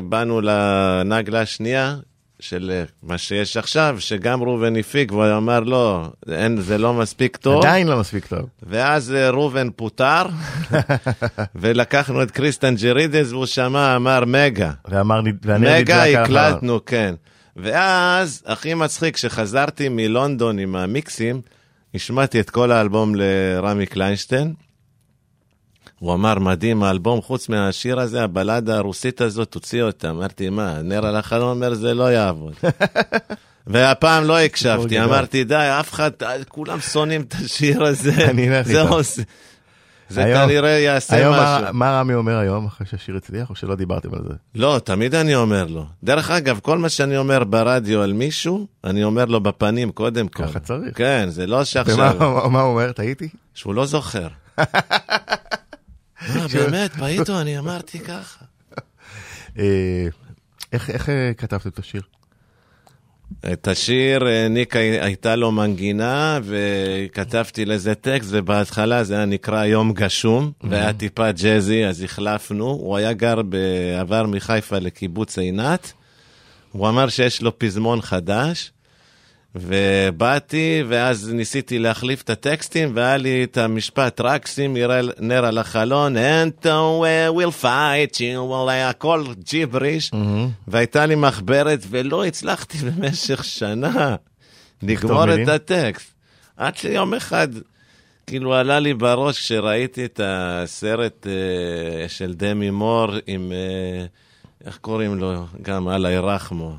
באנו 0.00 0.40
לנגלה 0.40 1.40
השנייה, 1.40 1.96
של 2.40 2.70
אה, 2.74 2.84
מה 3.02 3.18
שיש 3.18 3.56
עכשיו, 3.56 3.96
שגם 3.98 4.42
ראובן 4.42 4.76
הפיק, 4.76 5.12
והוא 5.12 5.36
אמר, 5.36 5.60
לא, 5.60 6.10
אין, 6.32 6.60
זה 6.60 6.78
לא 6.78 6.94
מספיק 6.94 7.36
טוב. 7.36 7.58
עדיין 7.58 7.86
לא 7.86 8.00
מספיק 8.00 8.26
טוב. 8.26 8.48
ואז 8.62 9.12
אה, 9.12 9.30
ראובן 9.30 9.70
פוטר, 9.70 10.26
ולקחנו 11.54 12.22
את 12.22 12.30
קריסטן 12.30 12.74
ג'רידס, 12.74 13.32
והוא 13.32 13.46
שמע, 13.46 13.96
אמר 13.96 14.24
מגה. 14.26 14.70
ואמר, 14.88 15.20
והנר 15.42 15.68
נדלק 15.68 15.82
מגה 15.82 16.02
על 16.02 16.16
החלון. 16.16 16.38
הקלטנו, 16.38 16.84
כן. 16.86 17.14
ואז, 17.56 18.42
הכי 18.46 18.74
מצחיק, 18.74 19.14
כשחזרתי 19.14 19.88
מלונדון 19.88 20.58
עם 20.58 20.76
המיקסים, 20.76 21.40
השמעתי 21.94 22.40
את 22.40 22.50
כל 22.50 22.72
האלבום 22.72 23.14
לרמי 23.14 23.86
קליינשטיין. 23.86 24.54
הוא 25.98 26.14
אמר, 26.14 26.38
מדהים, 26.38 26.82
האלבום, 26.82 27.22
חוץ 27.22 27.48
מהשיר 27.48 28.00
הזה, 28.00 28.24
הבלדה 28.24 28.76
הרוסית 28.76 29.20
הזאת, 29.20 29.48
תוציא 29.50 29.82
אותה. 29.82 30.10
אמרתי, 30.10 30.48
מה, 30.48 30.82
נר 30.82 31.06
על 31.06 31.16
החלון 31.16 31.56
אומר, 31.56 31.74
זה 31.74 31.94
לא 31.94 32.12
יעבוד. 32.12 32.52
והפעם 33.66 34.24
לא 34.24 34.38
הקשבתי, 34.38 34.94
גדול. 34.96 35.08
אמרתי, 35.08 35.44
די, 35.44 35.54
אף 35.80 35.92
אחד, 35.92 36.10
כולם 36.48 36.80
שונאים 36.80 37.20
את 37.20 37.34
השיר 37.44 37.84
הזה. 37.84 38.12
אני 38.30 38.58
אלך. 38.58 38.90
עושה- 38.90 39.22
זה 40.10 40.22
כנראה 40.34 40.70
יעשה 40.70 41.16
היום 41.16 41.32
משהו. 41.34 41.44
מה- 41.64 41.72
מה 41.72 42.00
רמי 42.00 42.14
אומר 42.14 42.38
היום, 42.38 42.66
אחרי 42.66 42.86
שהשיר 42.90 43.16
הצליח, 43.16 43.50
או 43.50 43.54
שלא 43.54 43.74
דיברתם 43.74 44.14
על 44.14 44.20
זה? 44.28 44.34
לא, 44.54 44.80
תמיד 44.84 45.14
אני 45.14 45.34
אומר 45.34 45.66
לו. 45.66 45.86
דרך 46.04 46.30
אגב, 46.30 46.58
כל 46.62 46.78
מה 46.78 46.88
שאני 46.88 47.16
אומר 47.16 47.44
ברדיו 47.44 48.02
על 48.02 48.12
מישהו, 48.12 48.66
אני 48.84 49.04
אומר 49.04 49.24
לו 49.24 49.40
בפנים 49.40 49.92
קודם 49.92 50.28
כל. 50.28 50.46
ככה 50.46 50.58
צריך. 50.58 50.96
כן, 50.96 51.26
זה 51.28 51.46
לא 51.46 51.56
ומה 51.56 51.64
שעכשיו, 51.64 52.14
מה 52.50 52.60
הוא 52.60 52.70
אומר? 52.72 52.92
טעיתי? 52.92 53.28
שהוא 53.54 53.74
לא 53.74 53.86
זוכר. 53.86 54.28
אה, 56.36 56.48
באמת, 56.48 56.92
פאיטו, 56.96 57.40
אני 57.40 57.58
אמרתי 57.58 57.98
ככה. 57.98 58.44
אה, 59.58 60.06
איך 60.72 60.90
איך, 60.90 61.08
אה, 61.08 61.32
כתבתם 61.36 61.68
את 61.68 61.78
השיר? 61.78 62.02
את 63.52 63.68
השיר, 63.68 64.20
ניק 64.50 64.76
הי- 64.76 65.00
הייתה 65.00 65.36
לו 65.36 65.52
מנגינה, 65.52 66.38
וכתבתי 66.44 67.64
לזה 67.64 67.94
טקסט, 67.94 68.28
ובהתחלה 68.32 69.04
זה 69.04 69.16
היה 69.16 69.24
נקרא 69.24 69.64
יום 69.64 69.92
גשום, 69.92 70.52
והיה 70.62 70.92
טיפה 70.92 71.32
ג'אזי, 71.32 71.86
אז 71.86 72.02
החלפנו. 72.02 72.64
הוא 72.64 72.96
היה 72.96 73.12
גר, 73.12 73.42
ב- 73.48 73.56
עבר 74.00 74.26
מחיפה 74.26 74.78
לקיבוץ 74.78 75.38
עינת. 75.38 75.92
הוא 76.72 76.88
אמר 76.88 77.08
שיש 77.08 77.42
לו 77.42 77.58
פזמון 77.58 78.00
חדש, 78.02 78.72
ובאתי, 79.60 80.82
ואז 80.88 81.30
ניסיתי 81.34 81.78
להחליף 81.78 82.22
את 82.22 82.30
הטקסטים, 82.30 82.92
והיה 82.94 83.16
לי 83.16 83.44
את 83.44 83.56
המשפט, 83.58 84.20
רק 84.20 84.48
רל- 84.84 85.12
נר 85.18 85.44
על 85.44 85.58
החלון, 85.58 86.16
and 86.16 86.64
we'll 87.36 87.62
fight 87.62 88.14
you, 88.14 88.50
well, 88.50 88.70
הכל 88.70 89.24
ג'יבריש, 89.44 90.10
והייתה 90.68 91.06
לי 91.06 91.14
מחברת, 91.14 91.78
ולא 91.90 92.24
הצלחתי 92.24 92.78
במשך 92.86 93.44
שנה 93.44 94.16
לגמור? 94.82 95.42
את 95.42 95.48
הטקסט. 95.48 96.10
עד 96.56 96.76
שיום 96.76 97.14
אחד, 97.14 97.48
כאילו 98.26 98.54
עלה 98.54 98.78
לי 98.80 98.94
בראש 98.94 99.38
כשראיתי 99.38 100.04
את 100.04 100.20
הסרט 100.24 101.26
uh, 101.26 102.08
של 102.08 102.34
דמי 102.34 102.70
מור 102.70 103.06
עם, 103.26 103.52
uh, 104.62 104.66
איך 104.66 104.78
קוראים 104.78 105.14
לו? 105.18 105.32
גם 105.62 105.88
אללה 105.88 106.10
ירחמו, 106.10 106.76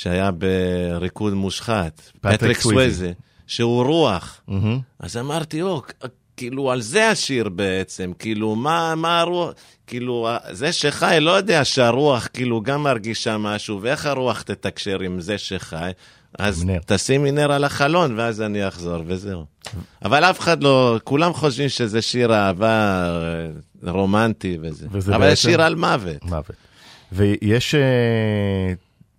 שהיה 0.00 0.30
בריקוד 0.30 1.34
מושחת. 1.34 2.00
פטריק. 2.20 2.60
סוויזי, 2.60 3.12
שהוא 3.46 3.84
רוח. 3.84 4.40
מהמם. 4.48 4.78
אז 5.00 5.16
אמרתי, 5.16 5.62
או, 5.62 5.82
כאילו, 6.36 6.70
על 6.70 6.80
זה 6.80 7.08
השיר 7.08 7.48
בעצם, 7.48 8.12
כאילו, 8.18 8.54
מה, 8.54 8.94
מה 8.94 9.20
הרוח, 9.20 9.52
כאילו, 9.86 10.28
זה 10.50 10.72
שחי 10.72 11.18
לא 11.20 11.30
יודע 11.30 11.64
שהרוח, 11.64 12.28
כאילו, 12.32 12.60
גם 12.62 12.82
מרגישה 12.82 13.38
משהו, 13.38 13.78
ואיך 13.82 14.06
הרוח 14.06 14.42
תתקשר 14.42 15.00
עם 15.00 15.20
זה 15.20 15.38
שחי, 15.38 15.90
אז 16.38 16.64
נר. 16.64 16.78
תשימי 16.86 17.30
נר 17.32 17.52
על 17.52 17.64
החלון, 17.64 18.18
ואז 18.18 18.40
אני 18.42 18.68
אחזור, 18.68 19.02
וזהו. 19.06 19.44
אבל 20.04 20.24
אף 20.24 20.40
אחד 20.40 20.62
לא, 20.62 20.98
כולם 21.04 21.32
חושבים 21.32 21.68
שזה 21.68 22.02
שיר 22.02 22.34
אהבה 22.34 23.04
אה, 23.86 23.90
רומנטי 23.92 24.58
וזה. 24.62 24.86
וזה 24.90 25.14
אבל 25.14 25.24
זה 25.24 25.28
בעצם- 25.30 25.40
שיר 25.42 25.62
על 25.62 25.74
מוות. 25.74 26.24
מוות. 26.24 26.50
ויש 27.12 27.74
אה, 27.74 28.72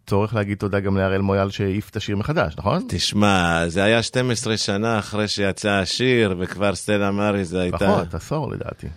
צורך 0.07 0.35
להגיד 0.35 0.57
תודה 0.57 0.79
גם 0.79 0.97
להראל 0.97 1.21
מויאל 1.21 1.49
שהעיף 1.49 1.89
את 1.89 1.95
השיר 1.95 2.17
מחדש, 2.17 2.53
נכון? 2.57 2.85
תשמע, 2.89 3.63
זה 3.67 3.83
היה 3.83 4.03
12 4.03 4.57
שנה 4.57 4.99
אחרי 4.99 5.27
שיצא 5.27 5.71
השיר, 5.71 6.35
וכבר 6.39 6.75
סטלה 6.75 7.11
מאריס 7.11 7.53
הייתה... 7.53 7.77
פחות, 7.77 8.13
עשור 8.13 8.51
לדעתי. 8.51 8.87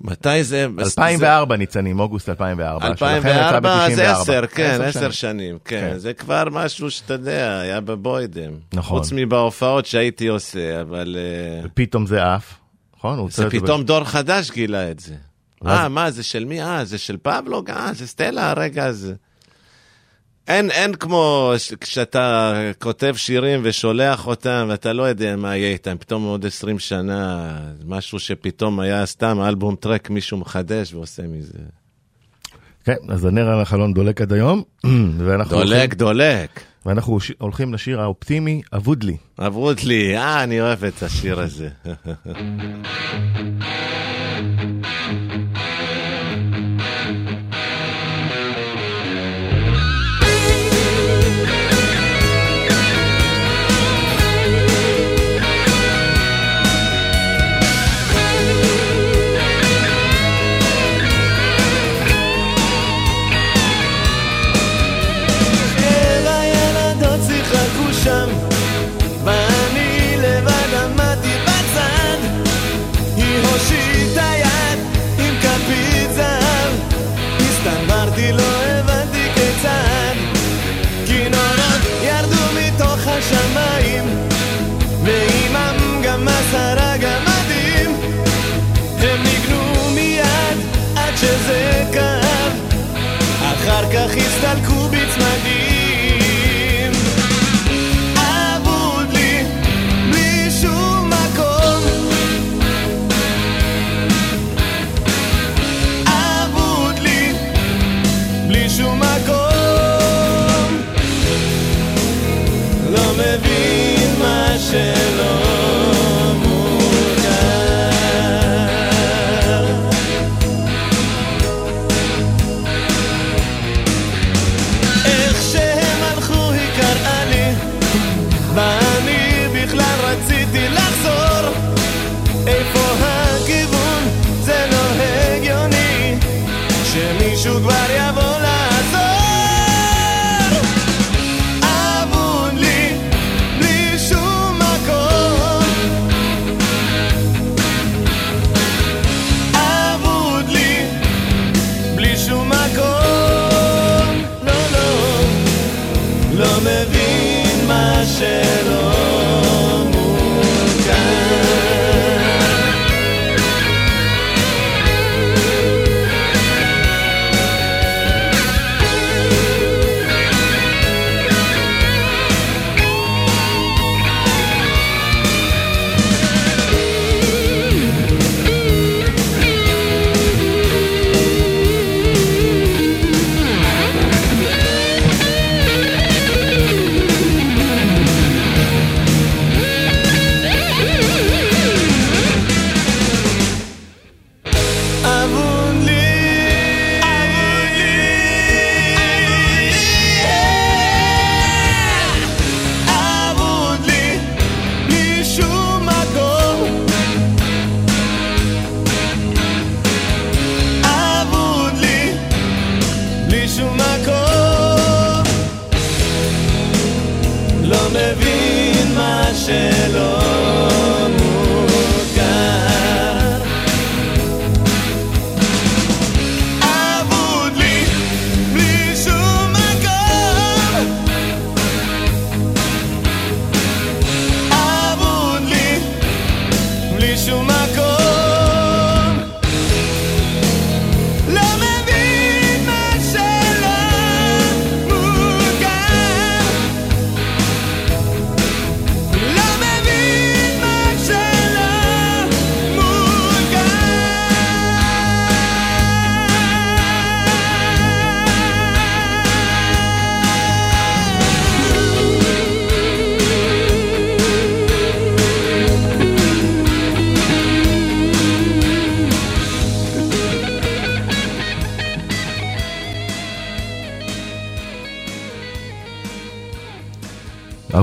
מתי 0.00 0.44
זה? 0.44 0.66
2004 0.78 1.56
ניצנים, 1.56 2.00
אוגוסט 2.00 2.28
2004. 2.28 2.86
שלכם 2.96 3.16
יצא 3.18 3.48
2004, 3.48 3.94
זה 3.94 4.02
ב-94. 4.02 4.20
עשר, 4.20 4.46
כן, 4.46 4.80
עשר 4.80 4.84
עשר 4.84 5.10
שנים. 5.10 5.12
שנים, 5.12 5.58
כן. 5.64 5.88
כן. 5.92 5.98
זה 5.98 6.14
כבר 6.14 6.44
משהו 6.52 6.90
שאתה 6.90 7.14
יודע, 7.14 7.60
היה 7.60 7.80
בבוידם. 7.80 8.52
נכון. 8.72 8.98
חוץ 8.98 9.12
מבהופעות 9.12 9.86
שהייתי 9.86 10.26
עושה, 10.26 10.80
אבל 10.80 11.16
אה, 11.18 11.66
ופתאום 11.66 12.06
זה 12.06 12.34
עף, 12.34 12.54
נכון? 12.96 13.30
זה 13.30 13.50
פתאום 13.50 13.82
דור 13.82 14.04
חדש 14.04 14.50
גילה 14.50 14.90
את 14.90 15.00
זה. 15.00 15.14
אה, 15.66 15.88
מה, 15.88 16.10
זה 16.10 16.22
של 16.22 16.44
מי? 16.44 16.62
אה, 16.62 16.84
זה 16.84 16.98
של 16.98 17.16
פבלו? 17.22 17.62
אה, 17.68 17.90
זה 17.94 18.06
סטלה, 18.06 18.50
הרגע 18.50 18.84
הזה. 18.84 19.14
אין, 20.48 20.70
אין 20.70 20.94
כמו 20.94 21.52
ש- 21.58 21.72
כשאתה 21.80 22.52
כותב 22.78 23.14
שירים 23.16 23.60
ושולח 23.62 24.26
אותם, 24.26 24.66
ואתה 24.70 24.92
לא 24.92 25.02
יודע 25.02 25.36
מה 25.36 25.56
יהיה 25.56 25.72
איתם, 25.72 25.96
פתאום 25.98 26.24
עוד 26.24 26.46
20 26.46 26.78
שנה, 26.78 27.50
משהו 27.86 28.18
שפתאום 28.18 28.80
היה 28.80 29.06
סתם 29.06 29.38
אלבום 29.48 29.76
טרק, 29.76 30.10
מישהו 30.10 30.36
מחדש 30.38 30.94
ועושה 30.94 31.22
מזה. 31.22 31.58
כן, 32.84 32.96
אז 33.08 33.24
הנר 33.24 33.48
על 33.48 33.60
החלון 33.60 33.94
דולק 33.94 34.20
עד 34.20 34.32
היום, 34.32 34.62
דולק, 35.18 35.52
הולכים- 35.52 35.90
דולק. 35.98 36.60
ואנחנו 36.86 37.18
הולכים 37.38 37.74
לשיר 37.74 38.00
האופטימי, 38.00 38.62
אבוד 38.76 39.04
לי. 39.04 39.16
אבוד 39.38 39.80
לי, 39.80 40.16
אה, 40.16 40.42
אני 40.42 40.60
אוהב 40.60 40.84
את 40.84 41.02
השיר 41.02 41.40
הזה. 41.40 41.68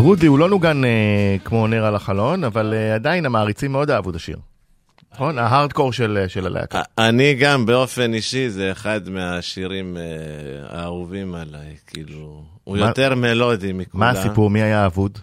הרודי 0.06 0.26
הוא 0.28 0.40
לא 0.40 0.50
נוגן 0.50 0.86
אה, 0.86 0.90
כמו 1.44 1.68
נר 1.68 1.86
על 1.86 1.96
החלון, 1.96 2.44
אבל 2.44 2.74
אה, 2.74 2.96
עדיין 2.96 3.26
המעריצים 3.26 3.72
מאוד 3.72 3.92
אהבו 3.92 4.10
את 4.10 4.16
השיר. 4.16 4.38
נכון? 5.14 5.38
ההארדקור 5.40 5.94
של, 5.94 6.18
אה, 6.22 6.30
של 6.30 6.46
הלהקה. 6.46 6.82
אני 6.98 7.34
גם 7.34 7.66
באופן 7.66 8.14
אישי, 8.14 8.50
זה 8.50 8.72
אחד 8.72 9.10
מהשירים 9.10 9.98
אה, 9.98 10.02
האהובים 10.80 11.36
עליי, 11.36 11.76
כאילו, 11.88 12.44
הוא 12.64 12.78
מה- 12.78 12.88
יותר 12.88 13.16
מלודי 13.16 13.74
מכולם. 13.74 14.00
מה 14.04 14.10
הסיפור? 14.10 14.50
מי 14.50 14.62
היה 14.62 14.86
אבוד? 14.86 15.20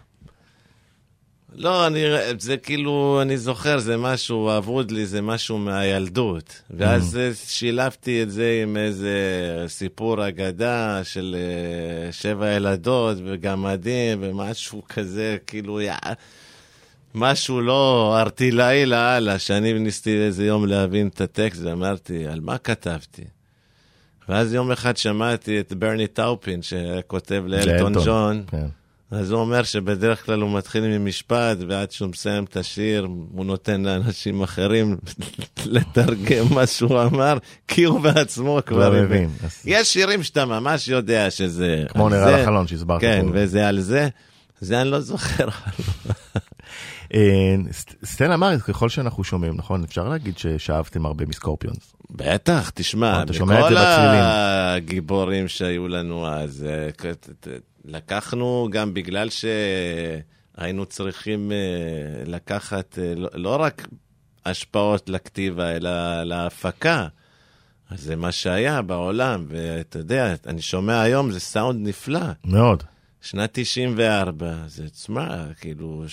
לא, 1.55 1.87
אני, 1.87 2.05
זה 2.39 2.57
כאילו, 2.57 3.19
אני 3.23 3.39
זוכר, 3.39 3.79
זה 3.79 3.97
משהו, 3.97 4.57
אבוד 4.59 4.91
לי, 4.91 5.07
זה 5.07 5.23
משהו 5.23 5.59
מהילדות. 5.59 6.63
ואז 6.71 7.17
אה, 7.17 7.31
שילבתי 7.47 8.23
את 8.23 8.31
זה 8.31 8.61
עם 8.63 8.77
איזה 8.77 9.15
סיפור 9.69 10.29
אגדה 10.29 11.01
של 11.05 11.37
אה, 11.39 12.13
שבע 12.13 12.51
ילדות 12.51 13.17
וגמדים 13.25 14.19
ומשהו 14.21 14.83
כזה, 14.89 15.37
כאילו, 15.47 15.81
יא... 15.81 15.95
משהו 17.15 17.61
לא 17.61 18.15
ארטילאי 18.21 18.87
לאללה, 18.87 19.39
שאני 19.39 19.73
ניסיתי 19.73 20.23
איזה 20.23 20.47
יום 20.47 20.67
להבין 20.67 21.09
את 21.09 21.21
הטקסט 21.21 21.63
ואמרתי, 21.63 22.27
על 22.27 22.41
מה 22.41 22.59
כתבתי? 22.59 23.25
ואז 24.29 24.55
יום 24.55 24.71
אחד 24.71 24.97
שמעתי 24.97 25.61
את 25.61 25.73
ברני 25.73 26.07
טאופין, 26.07 26.61
שכותב 26.63 27.45
לאלטון, 27.47 27.93
ג'ון, 28.05 28.45
כן. 28.47 28.67
אז 29.13 29.31
הוא 29.31 29.41
אומר 29.41 29.63
שבדרך 29.63 30.27
כלל 30.27 30.41
הוא 30.41 30.59
מתחיל 30.59 30.99
ממשפט, 30.99 31.57
ועד 31.69 31.91
שהוא 31.91 32.09
מסיים 32.09 32.45
את 32.45 32.57
השיר, 32.57 33.09
הוא 33.33 33.45
נותן 33.45 33.83
לאנשים 33.83 34.43
אחרים 34.43 34.97
לתרגם 35.67 36.47
מה 36.51 36.67
שהוא 36.67 37.03
אמר, 37.03 37.39
כי 37.69 37.85
הוא 37.85 38.01
בעצמו 38.01 38.59
כבר 38.67 38.95
הבין. 38.95 39.31
יש 39.65 39.93
שירים 39.93 40.23
שאתה 40.23 40.45
ממש 40.45 40.89
יודע 40.89 41.31
שזה... 41.31 41.85
כמו 41.89 42.07
על 42.07 42.13
נר 42.13 42.19
על 42.19 42.37
זה. 42.37 42.43
החלון 42.43 42.67
שהסברת 42.67 43.01
כן. 43.01 43.27
וזה 43.33 43.69
על 43.69 43.81
זה. 43.81 44.09
זה 44.61 44.81
אני 44.81 44.91
לא 44.91 45.01
זוכר. 45.01 45.49
אה, 47.15 47.21
סט- 47.73 47.95
סטלה 48.05 48.37
מאריס, 48.37 48.63
ככל 48.63 48.89
שאנחנו 48.89 49.25
שומעים, 49.25 49.57
נכון? 49.57 49.85
אפשר 49.85 50.09
להגיד 50.09 50.39
ששאבתם 50.39 51.07
הרבה 51.07 51.27
מסקורפיונס. 51.27 51.93
בטח, 52.11 52.71
תשמע, 52.75 53.25
בכל 53.25 53.45
בצלילים. 53.65 54.23
הגיבורים 54.77 55.49
שהיו 55.49 55.89
לנו 55.89 56.27
אז, 56.29 56.67
אה, 56.69 56.89
לקחנו 57.85 58.69
גם 58.73 58.95
בגלל 58.95 59.29
שהיינו 59.31 60.87
צריכים 60.87 61.53
אה, 61.53 61.57
לקחת 62.27 62.99
לא- 63.17 63.29
לא 63.35 63.57
רק 63.61 63.89
השפעות 64.47 65.09
לכתיבה, 65.09 65.77
אלא 65.77 65.91
להפקה. 66.23 67.07
אז 67.91 68.01
זה 68.01 68.17
מה 68.17 68.33
שהיה 68.33 68.83
בעולם, 68.83 69.45
ואתה 69.49 69.99
יודע, 69.99 70.35
אני 70.47 70.63
שומע 70.63 71.01
היום, 71.01 71.31
זה 71.33 71.41
סאונד 71.41 71.89
נפלא. 71.89 72.21
מאוד. 72.45 72.83
שנת 73.23 73.51
94, 73.53 74.47
זה, 74.67 74.89
תשמע, 74.89 75.27
כאילו, 75.61 76.05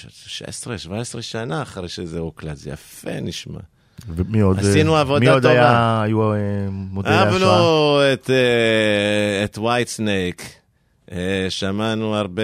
16-17 1.17 1.21
שנה 1.21 1.61
אחרי 1.61 1.89
שזה 1.89 2.19
הוקלט, 2.19 2.57
זה 2.57 2.69
יפה 2.69 3.19
נשמע. 3.21 3.59
ומי 4.07 4.39
עוד? 4.39 4.59
עשינו 4.59 4.95
אה, 4.95 5.01
עבודה 5.01 5.19
מי 5.19 5.27
עוד 5.27 5.41
טובה. 5.41 5.53
היה, 5.53 6.01
היו 6.01 6.33
אה, 6.33 6.37
מודלי 6.69 7.13
השראה? 7.13 7.25
אהבנו 7.25 8.01
את, 8.13 8.29
אה, 8.29 9.43
את 9.43 9.57
Whitesnake. 9.57 10.58
אה, 11.11 11.17
שמענו 11.49 12.15
הרבה 12.15 12.41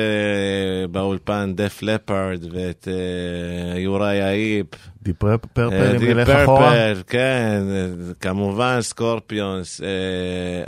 באולפן 0.91 1.53
Def 1.55 1.79
Leppard 1.81 2.45
ואת 2.53 2.87
אה, 2.91 3.79
Uriah 3.79 4.21
Heep. 4.21 4.67
Deep 5.03 5.17
Purple, 5.53 5.69
אה, 5.73 5.95
אם 5.97 6.03
נלך 6.03 6.29
אחורה. 6.29 6.73
כן, 7.07 7.61
אה, 7.69 7.87
כמובן 8.21 8.77
סקורפיונס, 8.81 9.81
אה, 9.81 9.87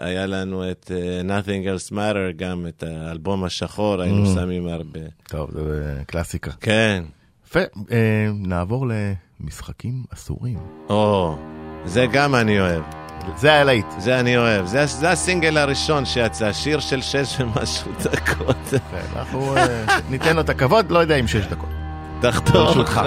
היה 0.05 0.25
לנו 0.25 0.71
את 0.71 0.91
אה, 0.95 1.39
Nothing 1.39 1.65
Else 1.65 1.93
Matter, 1.93 2.33
גם 2.35 2.65
את 2.67 2.83
האלבום 2.87 3.43
השחור, 3.43 4.01
היינו 4.01 4.23
Mm. 4.25 4.35
שמים 4.35 4.67
הרבה. 4.67 4.99
טוב, 5.29 5.51
זה 5.53 5.59
אה, 5.97 6.03
קלאסיקה. 6.03 6.51
כן, 6.59 7.03
יפה, 7.47 7.59
אה, 7.91 8.27
נעבור 8.35 8.87
למשחקים 9.41 10.03
אסורים. 10.13 10.59
או, 10.89 11.35
זה 11.85 12.05
גם 12.13 12.35
אני 12.35 12.59
אוהב. 12.59 12.83
זה 13.35 13.51
היה 13.51 13.63
להיט. 13.63 13.85
זה 13.97 14.19
אני 14.19 14.37
אוהב. 14.37 14.65
זה, 14.65 14.85
זה 14.85 15.09
הסינגל 15.09 15.57
הראשון 15.57 16.05
שיצא, 16.05 16.53
שיר 16.53 16.79
של 16.79 17.01
שש 17.01 17.39
ומשהו 17.39 17.91
דקות. 18.11 18.73
אנחנו 19.15 19.57
אה, 19.57 19.85
ניתן 20.09 20.35
לו 20.35 20.41
את 20.41 20.49
הכבוד, 20.49 20.91
לא 20.91 20.99
יודע 20.99 21.15
אם 21.15 21.27
שש 21.27 21.45
דקות. 21.45 21.69
תחתור. 22.21 22.65
ברשותך. 22.65 23.01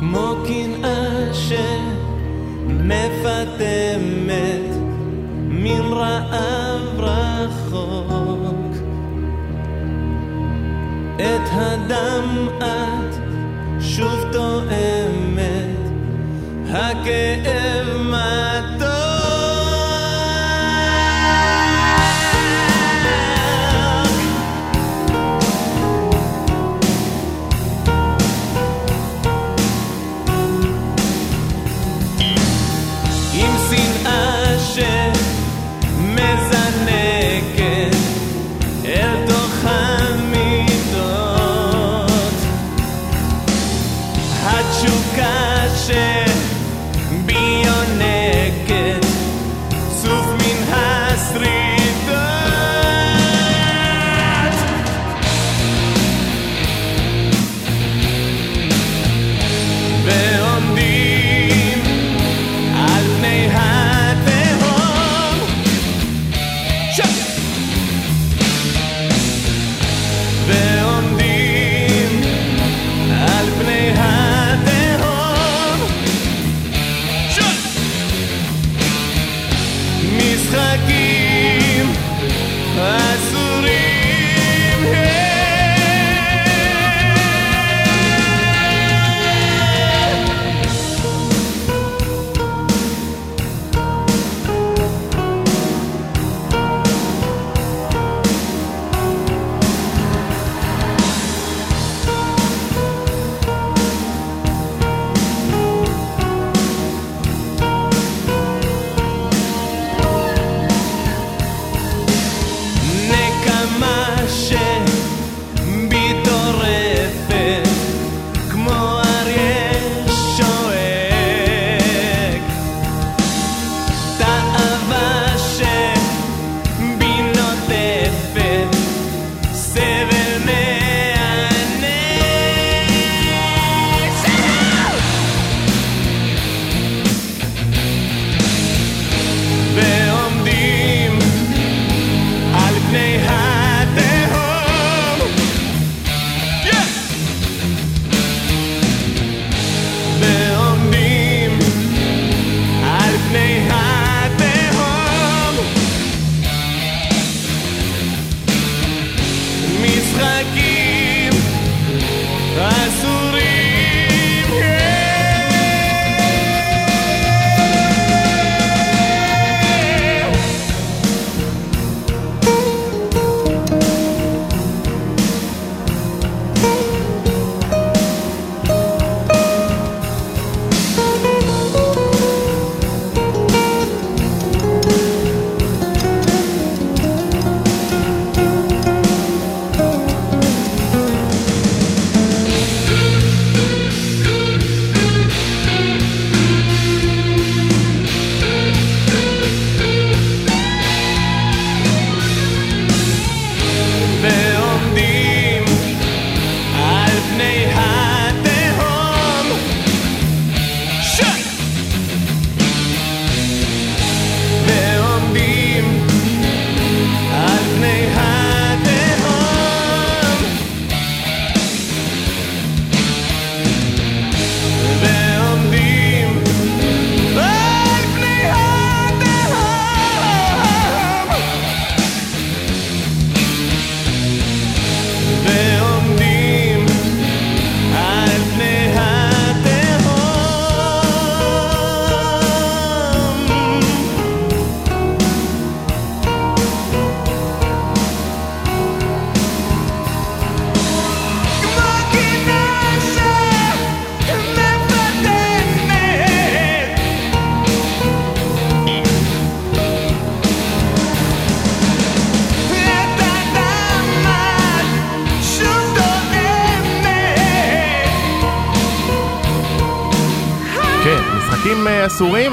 כמו 0.00 0.34
קנאה 0.46 1.34
שמפטמת 2.64 3.64
מן 5.48 5.92
רעב 5.92 7.00
רחוק 7.00 8.13
את 11.16 11.48
הדם 11.52 12.48
את 12.58 13.14
שוב 13.80 14.24
תואמת, 14.32 15.78
הכאב 16.70 17.86
מתוק. 17.96 18.83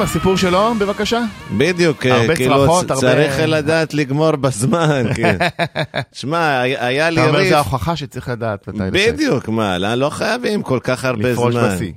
אה, 0.02 0.06
אסורים, 0.06 0.36
הסיפור 0.36 0.38
שלו, 0.38 0.74
בבקשה. 0.80 1.22
בדיוק, 1.58 2.06
הרבה 2.06 2.36
כאילו 2.36 2.56
צרחות, 2.56 2.92
הרבה- 2.92 3.02
צריך 3.02 3.40
לדעת 3.48 3.94
לגמור 3.94 4.32
בזמן, 4.36 5.04
כן. 5.16 5.38
שמע, 6.14 6.60
היה- 6.62 7.10
לי 7.10 7.20
אתה 7.22 7.28
אומר 7.30 7.40
ריף, 7.40 7.50
זה 7.50 7.56
ההוכחה 7.56 7.96
שצריך 7.96 8.30
לדעת 8.30 8.68
מתי 8.68 8.78
לצאת. 8.80 9.14
בדיוק, 9.16 9.50
מה, 9.50 9.78
לא 9.78 9.96
לא 9.96 10.10
חייבים 10.10 10.62
כל 10.64 10.80
כך 10.84 11.06
הרבה 11.06 11.32
לפרוש 11.32 11.54
זמן. 11.56 11.76
בשיא. 11.76 11.92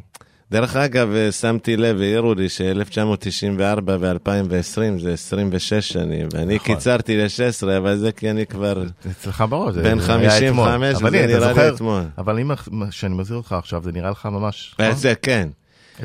דרך 0.51 0.77
אגב, 0.77 1.15
אה, 1.15 1.33
שמתי 1.33 1.77
לב, 1.77 2.01
העירו 2.01 2.35
לי 2.35 2.49
ש-1994 2.49 3.61
ו-2020 4.01 5.01
זה 5.03 5.13
26 5.13 5.75
שנים, 5.89 6.29
ואני 6.33 6.55
נכון. 6.55 6.75
קיצרתי 6.75 7.17
ל-16, 7.17 7.77
אבל 7.79 7.97
זה 7.97 8.13
כי 8.13 8.31
אני 8.31 8.47
כבר... 8.47 8.83
אצלך 9.11 9.45
בראש, 9.49 9.75
בן 9.75 9.85
היה 9.85 10.07
55, 10.07 10.43
אתמול. 10.43 10.69
וזה 11.09 11.27
נראה 11.27 11.53
לי 11.53 11.69
אתמול. 11.69 12.03
אבל 12.19 12.39
אם 12.39 12.51
שאני 12.91 13.15
מזהיר 13.15 13.37
אותך 13.37 13.53
עכשיו, 13.53 13.83
זה 13.85 13.93
נראה 13.93 14.11
לך 14.11 14.27
ממש... 14.27 14.75
אה, 14.81 14.89
נכון? 14.89 14.99
זה 15.01 15.15
כן. 15.23 15.49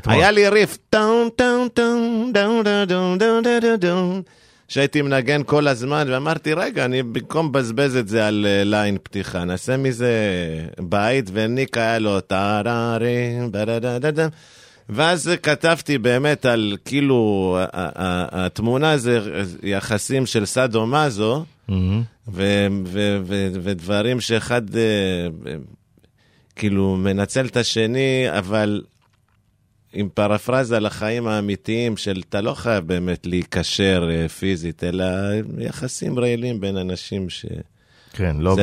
היה 0.05 0.31
לי 0.31 0.49
ריף, 0.49 0.77
טאון 0.89 1.29
טאון 1.35 1.67
טאון, 1.73 2.31
דאון 2.33 2.63
דאון 2.87 3.17
דאון 3.17 3.43
דאון, 3.79 4.21
שהייתי 4.67 5.01
מנגן 5.01 5.41
כל 5.43 5.67
הזמן, 5.67 6.07
ואמרתי, 6.11 6.53
רגע, 6.53 6.85
אני 6.85 7.03
במקום 7.03 7.47
לבזבז 7.47 7.95
את 7.95 8.07
זה 8.07 8.27
על 8.27 8.45
אה, 8.49 8.63
line 8.63 8.97
פתיחה, 9.03 9.43
נעשה 9.45 9.77
מזה 9.77 10.13
בית, 10.79 11.29
וניק 11.33 11.77
היה 11.77 11.99
לו 11.99 12.21
טארארים, 12.21 13.51
בדדדדם. 13.51 14.29
ואז 14.89 15.31
כתבתי 15.43 15.97
באמת 15.97 16.45
על, 16.45 16.77
כאילו, 16.85 17.57
התמונה 17.73 18.97
זה 18.97 19.19
יחסים 19.63 20.25
של 20.25 20.45
סאדו 20.45 20.85
מאזו, 20.85 21.45
ו- 22.27 22.67
ודברים 23.63 24.21
שאחד 24.21 24.75
אה, 24.75 24.81
אה, 25.47 25.55
כאילו 26.55 26.95
מנצל 26.95 27.45
את 27.45 27.57
השני, 27.57 28.25
אבל 28.29 28.81
עם 29.93 30.09
פרפרזה 30.13 30.79
לחיים 30.79 31.27
האמיתיים 31.27 31.97
של 31.97 32.21
אתה 32.29 32.41
לא 32.41 32.53
חייב 32.53 32.87
באמת 32.87 33.25
להיקשר 33.25 34.09
אה, 34.11 34.29
פיזית, 34.29 34.83
אלא 34.83 35.05
יחסים 35.57 36.19
רעילים 36.19 36.59
בין 36.59 36.77
אנשים 36.77 37.29
ש... 37.29 37.45
כן, 38.13 38.35
לא, 38.39 38.55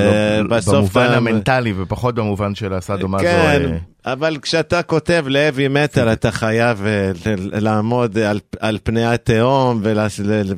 לא 0.44 0.60
במובן 0.66 1.04
אתה- 1.06 1.16
המנטלי 1.16 1.72
ופחות 1.76 2.14
במובן 2.14 2.54
של 2.54 2.72
הסאדו-מאזו. 2.72 3.24
כן, 3.24 3.70
אה, 4.06 4.12
אבל 4.12 4.38
כשאתה 4.42 4.82
כותב 4.82 5.24
לאבי 5.28 5.68
מטר, 5.68 6.12
אתה 6.12 6.30
חייב 6.30 6.82
אה, 6.86 7.10
לעמוד 7.36 8.18
על, 8.18 8.40
על 8.60 8.78
פני 8.82 9.04
התהום 9.06 9.80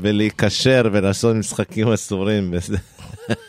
ולהיקשר 0.00 0.83
ולעשות 0.92 1.37
משחקים 1.37 1.88
אסורים. 1.92 2.54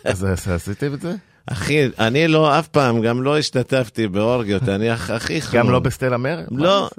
אז 0.03 0.27
עשיתם 0.49 0.93
את 0.93 1.01
זה? 1.01 1.15
אחי, 1.51 1.87
אני 1.99 2.27
לא, 2.27 2.59
אף 2.59 2.67
פעם, 2.67 3.01
גם 3.01 3.23
לא 3.23 3.37
השתתפתי 3.37 4.07
באורגיות, 4.07 4.69
אני 4.69 4.91
הכ- 4.91 5.11
הכי 5.13 5.41
חמור. 5.41 5.63
גם 5.63 5.71
לא 5.71 5.79
בסטלה 5.79 6.17
מרד? 6.17 6.43
לא. 6.51 6.89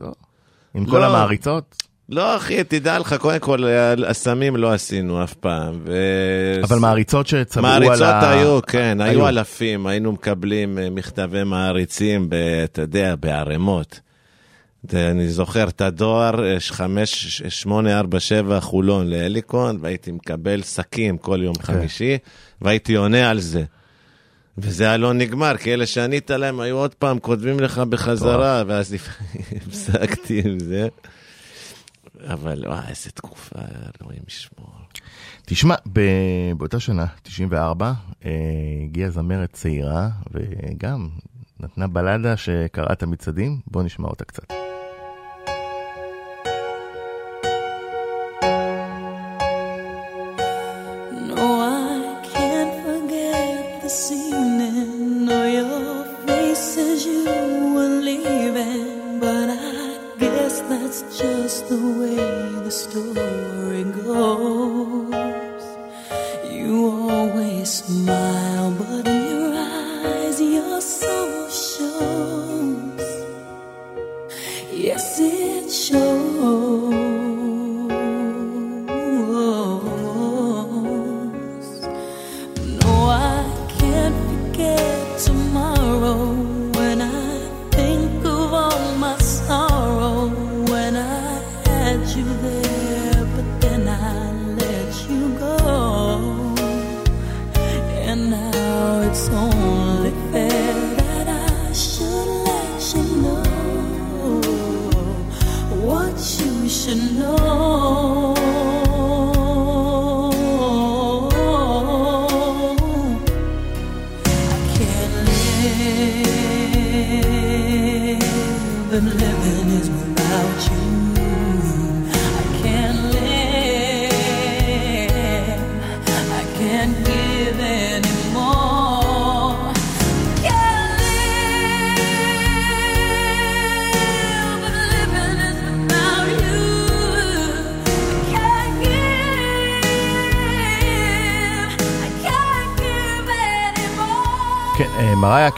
עם 0.74 0.86
כל 0.86 0.98
לא. 0.98 1.04
המעריצות? 1.06 1.76
לא, 2.08 2.36
אחי, 2.36 2.64
תדע 2.64 2.98
לך, 2.98 3.14
קודם 3.14 3.38
כל, 3.38 3.64
הסמים 4.06 4.56
לא 4.56 4.72
עשינו 4.72 5.24
אף 5.24 5.34
פעם. 5.34 5.80
ו... 5.84 5.92
אבל 6.64 6.78
מעריצות 6.78 7.26
שצבעו 7.26 7.66
על 7.66 7.82
ה... 7.82 7.86
מעריצות 7.86 8.14
היו, 8.22 8.58
כן, 8.66 8.98
היו 9.00 9.10
היו. 9.10 9.28
אלפים, 9.28 9.86
היינו 9.86 10.12
מקבלים 10.12 10.78
אה, 10.78 10.90
מכתבי 10.90 11.44
מעריצים, 11.44 12.30
ב- 12.30 12.34
אתה 12.64 12.82
יודע, 12.82 13.14
בערימות. 13.20 14.00
אני 14.94 15.28
זוכר 15.28 15.68
את 15.68 15.80
הדואר, 15.80 16.44
אה, 16.44 16.60
ש- 16.60 16.70
חמש, 16.70 17.42
שמונה, 17.48 17.98
ארבע, 17.98 18.20
שבע, 18.20 18.60
חולון 18.60 19.06
להליקון, 19.06 19.78
והייתי 19.80 20.12
מקבל 20.12 20.62
שקים 20.62 21.18
כל 21.18 21.40
יום 21.42 21.54
חמישי, 21.62 22.18
והייתי 22.62 22.94
עונה 22.94 23.30
על 23.30 23.40
זה. 23.40 23.64
וזה 24.58 24.84
היה 24.84 24.96
לא 24.96 25.12
נגמר, 25.12 25.56
כי 25.56 25.74
אלה 25.74 25.86
שענית 25.86 26.30
להם 26.30 26.60
היו 26.60 26.76
עוד 26.76 26.94
פעם 26.94 27.18
כותבים 27.18 27.60
לך 27.60 27.78
בחזרה, 27.78 28.62
ואז 28.66 28.96
הפסקתי 29.66 30.42
עם 30.44 30.58
זה. 30.58 30.88
אבל 32.26 32.64
וואי, 32.66 32.88
איזה 32.88 33.10
תקופה, 33.10 33.58
אלוהים 34.02 34.22
ישמור. 34.28 34.70
תשמע, 35.46 35.74
באותה 36.56 36.80
שנה, 36.80 37.06
94, 37.22 37.92
אה, 38.24 38.30
הגיעה 38.84 39.10
זמרת 39.10 39.52
צעירה, 39.52 40.08
וגם 40.32 41.08
נתנה 41.60 41.86
בלדה 41.86 42.36
שקראה 42.36 42.92
את 42.92 43.02
המצעדים. 43.02 43.60
בוא 43.66 43.82
נשמע 43.82 44.08
אותה 44.08 44.24
קצת. 44.24 44.69
Story 62.80 63.84
goes. 63.84 65.64
You 66.50 66.74
always 67.10 67.68
smile, 67.68 68.29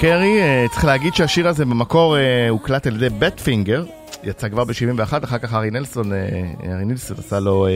קרי, 0.03 0.42
אה, 0.42 0.66
צריך 0.70 0.84
להגיד 0.84 1.14
שהשיר 1.14 1.48
הזה 1.48 1.64
במקור 1.64 2.16
אה, 2.16 2.48
הוקלט 2.48 2.86
על 2.86 2.94
ידי 2.96 3.09
בט 3.09 3.40
פינגר, 3.40 3.84
יצא 4.24 4.48
כבר 4.48 4.64
ב-71, 4.64 5.24
אחר 5.24 5.38
כך 5.38 5.55
ארי 5.55 5.70
נלסון, 5.70 6.12
אה, 6.12 6.18
ארי 6.64 6.84
נילסון 6.84 7.16
עשה 7.18 7.40
לו 7.40 7.66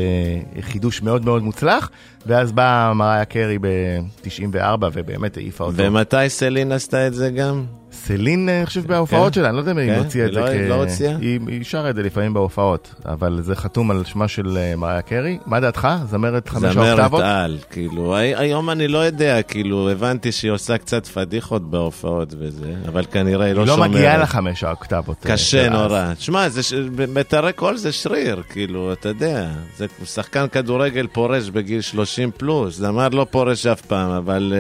חידוש 0.61 1.03
מאוד 1.03 1.25
מאוד 1.25 1.43
מוצלח, 1.43 1.91
ואז 2.27 2.53
באה 2.53 2.95
מריה 2.95 3.25
קרי 3.25 3.59
ב-94 3.59 4.87
ובאמת 4.93 5.37
העיפה 5.37 5.65
אותו. 5.65 5.77
ומתי 5.77 6.29
סלין 6.29 6.73
עשתה 6.73 7.07
את 7.07 7.15
זה 7.15 7.31
גם? 7.31 7.65
סלין, 7.97 8.49
אה, 8.49 8.59
אני 8.59 8.67
חושב, 8.67 8.87
בהופעות 8.87 9.33
כן? 9.35 9.41
שלה, 9.41 9.49
אני 9.49 9.57
לא 9.57 9.61
יודע 9.61 9.73
אם 9.73 9.79
היא 9.79 9.91
כן? 9.93 9.99
הוציאה 9.99 10.27
את 10.27 10.33
זה 10.33 10.41
לא-. 10.41 10.47
היא 10.47 10.69
לא 10.69 10.75
הוציאה? 10.75 11.17
היא 11.21 11.41
שרה 11.63 11.91
את 11.91 11.95
זה 11.97 12.03
לפעמים 12.03 12.35
בהופעות, 12.35 12.95
אבל 13.05 13.39
זה 13.43 13.57
חתום 13.57 13.91
על 13.91 14.05
שמה 14.05 14.29
של 14.29 14.57
אה, 14.59 14.77
מריה 14.77 15.03
קרי. 15.03 15.39
מה 15.47 15.61
דעתך? 15.61 15.89
זמרת 16.11 16.49
חמש 16.49 16.73
זמרת 16.73 16.99
האוקטבות? 16.99 17.23
על, 17.25 17.59
כאילו, 17.71 18.17
הי- 18.17 18.35
היום 18.35 18.71
אני 18.71 18.89
לא 18.89 18.99
יודע, 18.99 19.43
כאילו, 19.43 19.91
הבנתי 19.91 20.33
שהיא 20.33 20.51
עושה 20.51 20.79
קצת 20.79 21.07
פדיחות 21.07 21.71
בהופעות 21.71 22.35
וזה, 22.39 22.75
אבל 22.89 23.05
כנראה 23.13 23.47
היא 23.47 23.55
לא 23.55 23.61
היא 23.61 23.69
לא 23.69 23.75
שומרת. 23.75 23.91
מגיעה 23.91 24.17
לחמש 24.19 24.65
האוקטבות. 24.65 25.27
אה, 25.27 25.33
קשה. 25.33 25.69
נורא. 25.69 26.15
תשמע, 26.15 26.49
זה 26.49 26.63
ש- 26.63 26.73
מטרי 27.15 27.53
קול 27.53 27.77
זה 27.77 27.93
שריר, 27.93 28.43
כאילו, 28.49 28.93
אתה 28.93 29.09
יודע. 29.09 29.49
זה 29.77 29.87
שחקן 30.05 30.47
כדורגל 30.53 31.07
פורש 31.13 31.51
בגיל 31.51 31.81
30 31.81 32.31
פלוס, 32.37 32.77
זמר 32.77 33.09
לא 33.09 33.27
פורש 33.31 33.67
אף 33.67 33.81
פעם, 33.81 34.11
אבל 34.11 34.53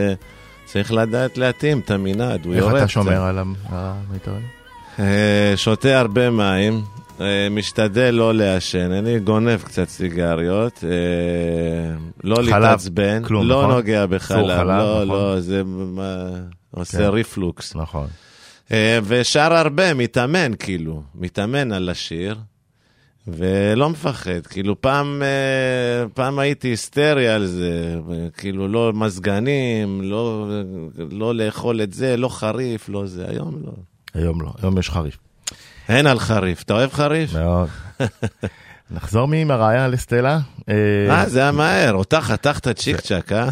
צריך 0.66 0.92
לדעת 0.92 1.38
להתאים 1.38 1.78
את 1.78 1.90
המנעד, 1.90 2.44
הוא 2.44 2.54
איך 2.54 2.62
יורד 2.62 2.74
אתה 2.76 2.84
קצת. 2.84 2.92
שומר 2.92 3.22
על 3.22 3.38
המיתרים? 3.68 4.42
אה, 4.98 5.52
שותה 5.56 6.00
הרבה 6.00 6.30
מים, 6.30 6.82
אה, 7.20 7.48
משתדל 7.50 8.10
לא 8.10 8.34
לעשן, 8.34 8.92
אני 8.92 9.18
גונב 9.18 9.62
קצת 9.62 9.88
סיגריות, 9.88 10.84
אה, 10.84 11.96
לא 12.24 12.42
להתעצבן, 12.42 13.22
לא 13.30 13.44
נכון? 13.44 13.70
נוגע 13.70 14.06
בחלב, 14.06 14.46
חלב, 14.46 14.66
לא, 14.66 14.94
נכון. 15.04 15.08
לא, 15.08 15.40
זה 15.40 15.62
עושה 16.70 16.98
כן. 16.98 17.04
ריפלוקס. 17.04 17.76
נכון. 17.76 18.06
ושר 19.04 19.52
הרבה, 19.52 19.94
מתאמן 19.94 20.52
כאילו, 20.58 21.02
מתאמן 21.14 21.72
על 21.72 21.88
השיר, 21.88 22.36
ולא 23.28 23.90
מפחד. 23.90 24.46
כאילו, 24.46 24.80
פעם, 24.80 25.22
אה, 25.22 26.08
פעם 26.14 26.38
הייתי 26.38 26.68
היסטרי 26.68 27.28
על 27.28 27.46
זה, 27.46 27.94
כאילו, 28.36 28.68
לא 28.68 28.92
מזגנים, 28.92 30.00
לא, 30.02 30.50
לא 31.10 31.34
לאכול 31.34 31.82
את 31.82 31.92
זה, 31.92 32.16
לא 32.16 32.28
חריף, 32.28 32.88
לא 32.88 33.06
זה, 33.06 33.24
היום 33.28 33.60
לא. 33.64 33.72
היום 34.14 34.42
לא, 34.42 34.52
היום 34.62 34.78
יש 34.78 34.90
חריף. 34.90 35.18
אין 35.88 36.06
על 36.06 36.18
חריף, 36.18 36.62
אתה 36.62 36.74
אוהב 36.74 36.92
חריף? 36.92 37.34
מאוד. 37.34 37.68
נחזור 38.90 39.28
ממריה 39.30 39.88
לסטלה. 39.88 40.38
אה, 40.68 40.74
אה, 41.10 41.28
זה 41.28 41.40
היה 41.40 41.52
מהר, 41.52 41.94
אותה 41.94 42.20
חתכת 42.20 42.68
צ'יק 42.68 43.00
צ'אק, 43.00 43.32
אה? 43.32 43.48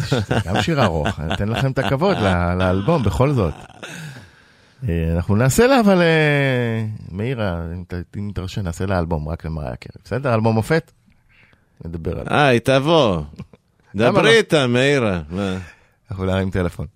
גם 0.47 0.63
שיר 0.63 0.85
ארוך, 0.85 1.21
אני 1.21 1.35
אתן 1.35 1.49
לכם 1.49 1.71
את 1.73 1.79
הכבוד 1.79 2.17
לאלבום 2.59 3.03
בכל 3.03 3.33
זאת. 3.33 3.55
אה, 4.89 5.13
אנחנו 5.15 5.37
נעשה 5.37 5.67
לה, 5.67 5.81
אבל 5.81 6.03
אה, 6.03 6.85
מאירה, 7.11 7.63
אם 8.19 8.31
תרשה, 8.35 8.63
נעשה 8.63 8.87
לה 8.87 8.99
אלבום 8.99 9.29
רק 9.29 9.45
למריה 9.45 9.77
קרי. 9.77 10.01
בסדר? 10.05 10.35
אלבום 10.35 10.55
מופת? 10.55 10.93
נדבר 11.85 12.21
עליה. 12.21 12.33
אה, 12.33 12.47
היא 12.47 12.61
תבוא. 12.61 13.17
למה 13.95 14.11
לא? 14.11 14.11
דברי 14.11 14.37
איתה, 14.39 14.67
מאירה. 14.67 15.21
אנחנו 16.11 16.25
נרים 16.25 16.51
טלפון. 16.51 16.87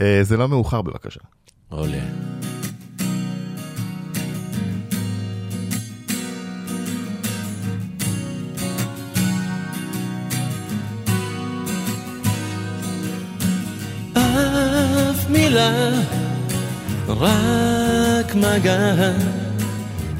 אה, 0.00 0.18
זה 0.22 0.36
לא 0.36 0.48
מאוחר 0.48 0.82
בבקשה. 0.82 1.20
עולה. 1.68 1.98
אף 14.14 15.30
מילה, 15.30 15.85
רק 17.08 18.34
מגע, 18.34 19.12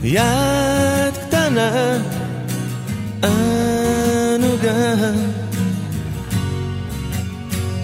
יד 0.02 1.16
קטנה, 1.26 1.98
ענוגה. 3.24 4.94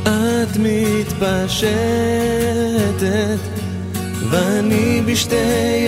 את 0.04 0.58
מתפשטת, 0.60 1.68
ואני 4.30 5.02
בשתי 5.06 5.36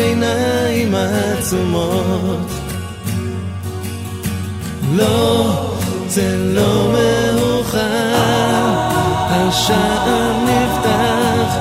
עיניים 0.03 0.95
עצומות. 0.95 2.51
לא, 4.95 5.51
זה 6.07 6.35
לא 6.37 6.93
מאוחר, 6.93 7.79
השער 9.29 10.31
נפתח, 10.43 11.57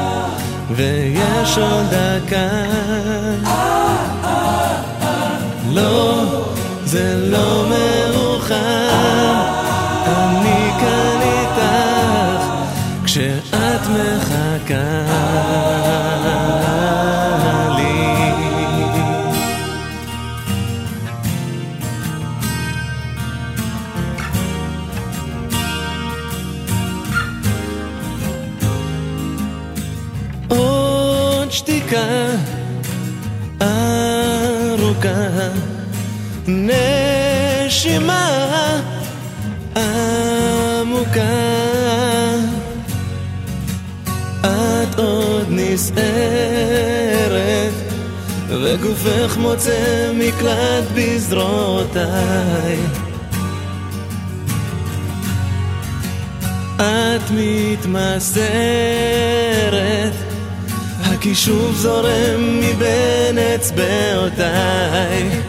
ויש 0.71 1.59
עוד 1.59 1.87
דקה. 1.91 2.49
לא, 5.73 6.25
זה 6.85 7.17
לא 7.31 7.65
מאוחר, 7.69 8.55
אני 10.07 10.71
כאן 10.81 11.21
איתך, 11.23 12.45
כשאת 13.05 13.83
מחכה 13.89 15.09
עמוקה. 41.19 42.39
את 44.41 44.99
עוד 44.99 45.47
נסערת, 45.51 46.03
וגופך 48.49 49.37
מוצא 49.37 50.13
מקלט 50.15 50.85
בזרועותיי. 50.95 52.79
את 56.77 57.23
מתמסרת, 57.35 58.39
הכישוף 61.03 61.77
זורם 61.77 62.61
מבין 62.61 63.39
אצבעותיי. 63.39 65.41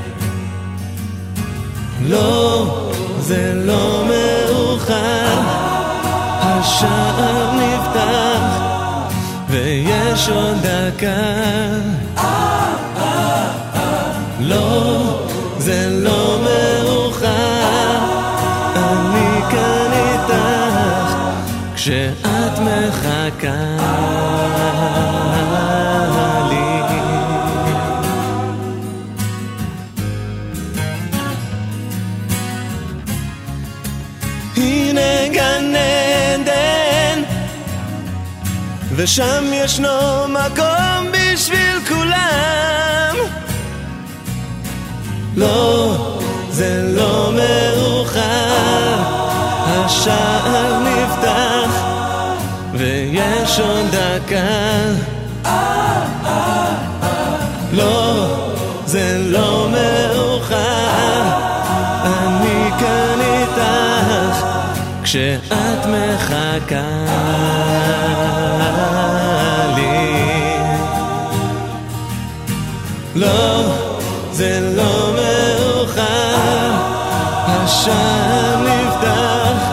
לא, 2.07 2.91
זה 3.19 3.53
לא 3.55 4.05
מאוחר, 4.07 4.28
השער 6.79 7.51
נפתח, 7.53 8.59
ויש 9.49 10.29
עוד 10.29 10.57
דקה. 10.61 11.07
לא, 14.39 15.19
זה 15.57 15.89
לא 15.89 16.39
מאוחר, 16.43 17.97
אני 18.75 19.41
כאן 19.51 19.91
איתך, 19.93 21.15
כשאת 21.75 22.59
מחכה 22.59 23.77
לי. 26.49 26.78
ושם 39.01 39.43
ישנו 39.53 40.27
מקום 40.27 41.11
בשביל 41.11 41.79
כולם. 41.87 43.15
לא, 45.35 45.95
זה 46.49 46.93
לא 46.95 47.31
מאוחר, 47.33 48.95
השער 49.67 50.79
נפתח, 50.79 51.83
ויש 52.73 53.59
עוד 53.59 53.85
דקה. 53.91 54.79
לא, 57.73 58.25
זה 58.85 59.17
לא 59.25 59.69
מאוחר, 59.71 61.21
אני 62.03 62.69
כאן 62.79 63.19
איתך, 63.21 64.45
כשאת 65.03 65.85
מחכה 65.85 66.99
לא, 73.19 73.63
זה 74.31 74.73
לא 74.75 75.13
מאוחר, 75.13 76.71
השער 77.47 78.61
נפתח, 78.61 79.71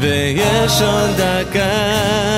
ויש 0.00 0.82
עוד 0.82 1.10
דקה. 1.16 2.29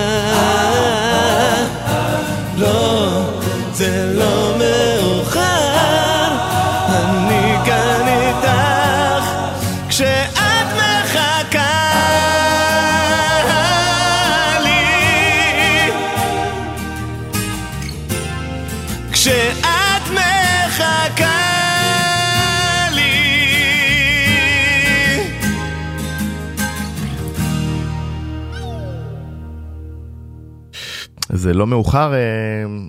זה 31.43 31.55
לא 31.55 31.66
מאוחר, 31.66 32.14
אה, 32.14 32.18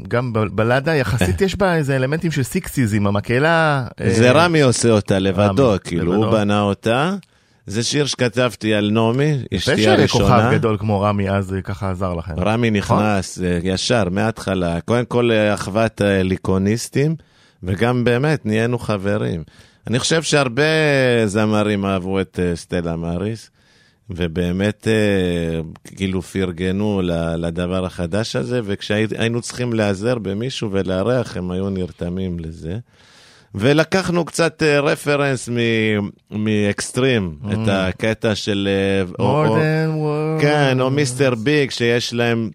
גם 0.07 0.33
ב- 0.33 0.39
בלדה 0.39 0.95
יחסית 0.95 1.41
יש 1.45 1.55
בה 1.55 1.75
איזה 1.75 1.95
אלמנטים 1.95 2.31
של 2.31 2.43
סיקסיז 2.43 2.93
עם 2.93 3.07
המקהלה. 3.07 3.87
אה, 4.01 4.13
זה 4.13 4.31
רמי 4.31 4.61
עושה 4.61 4.89
אותה 4.89 5.19
לבדו, 5.19 5.69
רמי, 5.69 5.79
כאילו, 5.83 6.11
לבדו. 6.13 6.25
הוא 6.25 6.31
בנה 6.31 6.61
אותה. 6.61 7.15
זה 7.67 7.83
שיר 7.83 8.05
שכתבתי 8.05 8.73
על 8.73 8.91
נעמי, 8.91 9.37
אשתי 9.55 9.87
הראשונה. 9.87 10.53
גדול 10.53 10.77
כמו 10.77 11.01
רמי 11.01 11.29
אז 11.29 11.53
אה, 11.53 11.61
ככה 11.61 11.91
עזר 11.91 12.13
לכם. 12.13 12.33
רמי 12.39 12.71
נכנס 12.71 13.41
אה, 13.41 13.59
ישר, 13.63 14.03
מההתחלה. 14.11 14.81
קודם 14.81 15.05
כל 15.05 15.31
אחוות 15.53 16.01
ההליקוניסטים, 16.01 17.15
וגם 17.63 18.03
באמת 18.03 18.45
נהיינו 18.45 18.79
חברים. 18.79 19.43
אני 19.87 19.99
חושב 19.99 20.23
שהרבה 20.23 20.63
זמרים 21.25 21.85
אהבו 21.85 22.21
את 22.21 22.39
סטלה 22.55 22.95
מאריס, 22.95 23.49
ובאמת 24.15 24.87
אה, 24.87 25.61
כאילו 25.95 26.21
פרגנו 26.21 27.01
לדבר 27.37 27.85
החדש 27.85 28.35
הזה, 28.35 28.59
וכשהיינו 28.63 29.41
צריכים 29.41 29.73
להיעזר 29.73 30.17
במישהו 30.17 30.71
ולארח, 30.71 31.37
הם 31.37 31.51
היו 31.51 31.69
נרתמים 31.69 32.39
לזה. 32.39 32.77
ולקחנו 33.55 34.25
קצת 34.25 34.63
אה, 34.63 34.79
רפרנס 34.79 35.49
מ- 35.49 36.09
מאקסטרים, 36.43 37.37
את 37.53 37.67
הקטע 37.67 38.35
של... 38.35 38.69
אה, 38.71 39.11
או- 39.19 39.45
More 39.45 39.49
או- 39.49 39.57
than 39.57 39.95
words. 39.97 40.41
כן, 40.41 40.79
או 40.81 40.89
מיסטר 40.91 41.35
ביג, 41.35 41.71
שיש 41.71 42.13
להם... 42.13 42.49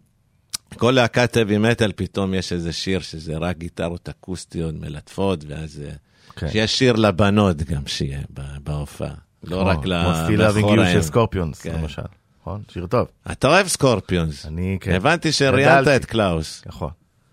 כל 0.77 0.91
להקת 0.91 1.37
heavy 1.37 1.51
metal, 1.81 1.93
פתאום 1.97 2.35
יש 2.35 2.53
איזה 2.53 2.73
שיר 2.73 3.01
שזה 3.01 3.37
רק 3.37 3.59
גיטרות 3.59 4.09
אקוסטיות 4.09 4.75
מלטפות, 4.81 5.45
ואז... 5.49 5.83
אה, 5.87 5.93
כן. 6.37 6.49
שיש 6.51 6.79
שיר 6.79 6.93
לבנות 6.93 7.63
גם 7.63 7.83
שיהיה 7.87 8.21
בהופעה. 8.65 9.15
לא 9.45 9.62
רק 9.62 9.86
לבחוריים. 9.86 10.93
של 10.93 11.03
סקורפיונס, 11.03 11.61
כן. 11.61 11.74
למשל. 11.74 12.03
נכון? 12.41 12.62
שיר 12.72 12.86
טוב. 12.86 13.07
אתה 13.32 13.49
אוהב 13.49 13.68
סקורפיונס. 13.68 14.47
אני, 14.47 14.78
כן. 14.80 14.93
הבנתי 14.93 15.32
שראיינת. 15.32 15.89
את 15.89 16.05
קלאוס. 16.05 16.62
נכון. 16.66 16.91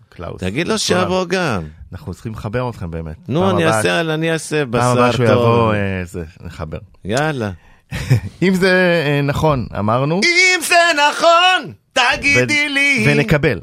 קלאוס. 0.08 0.40
תגיד 0.40 0.68
לו. 0.68 0.78
שיבוא 0.78 1.24
גם. 1.24 1.62
אנחנו 1.92 2.14
צריכים 2.14 2.32
לחבר 2.32 2.70
אתכם 2.70 2.90
באמת. 2.90 3.16
נו, 3.28 3.50
אני 3.50 3.66
אעשה, 3.66 4.00
אני 4.00 4.32
אעשה 4.32 4.62
פעם 4.72 4.98
הבאה 4.98 5.08
בשר 5.08 5.16
שהוא 5.16 5.26
טוב. 5.26 5.42
יבוא, 5.42 5.74
אה, 5.74 6.04
זה, 6.04 6.24
נחבר. 6.40 6.78
יאללה. 7.04 7.50
אם 8.42 8.54
זה 8.54 9.02
אה, 9.06 9.22
נכון, 9.22 9.66
אמרנו, 9.78 10.20
אם 10.24 10.60
זה 10.62 10.74
נכון, 11.10 11.72
תגידי 11.92 12.68
לי. 12.68 13.04
ונקבל. 13.08 13.60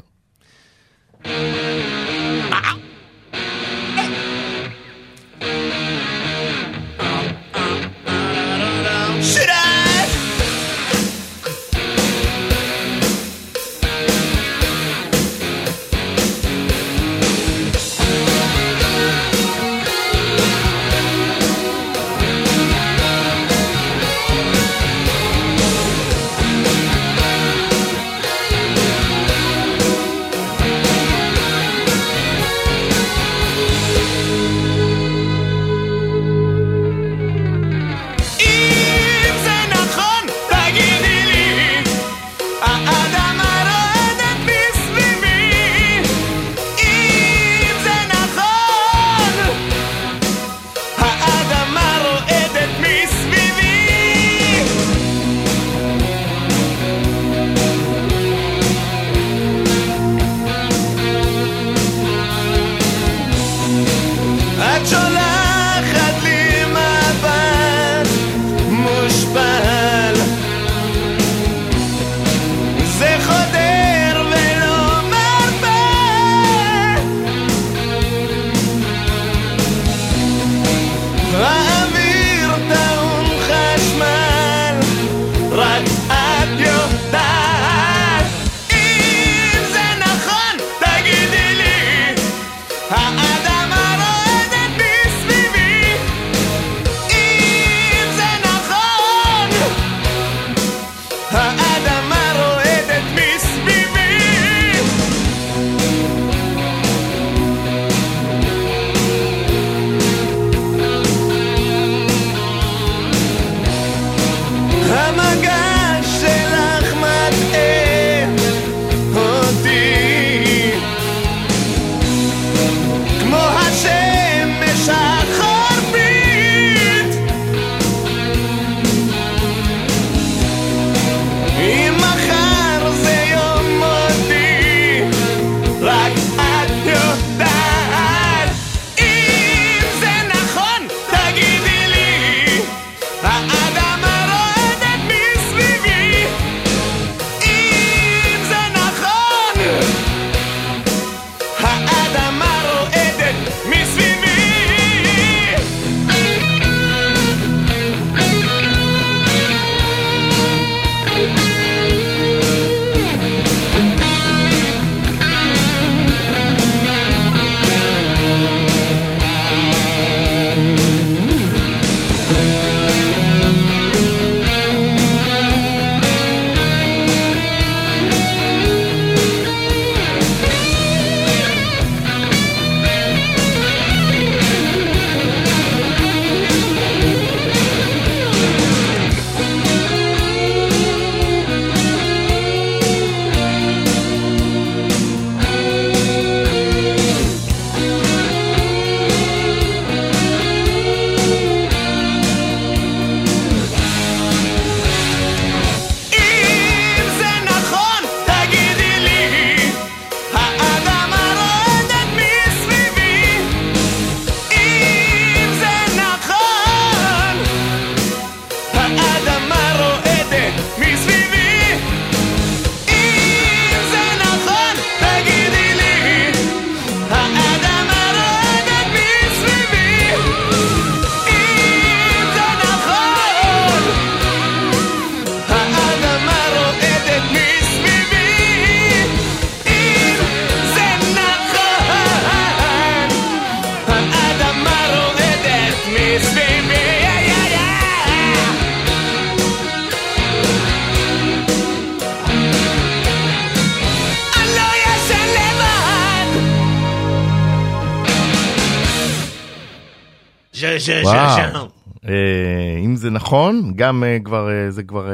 וואו. 261.02 261.68
אה, 262.08 262.78
אם 262.84 262.96
זה 262.96 263.10
נכון, 263.10 263.72
גם 263.76 264.04
אה, 264.04 264.18
כבר, 264.24 264.50
אה, 264.50 264.70
זה 264.70 264.82
כבר 264.82 265.08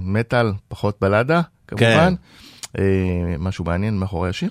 מטאל, 0.00 0.52
פחות 0.68 0.96
בלדה, 1.00 1.40
כמובן. 1.68 2.14
אה, 2.78 2.84
משהו 3.38 3.64
מעניין 3.64 3.98
מאחורי 3.98 4.28
השיר? 4.30 4.50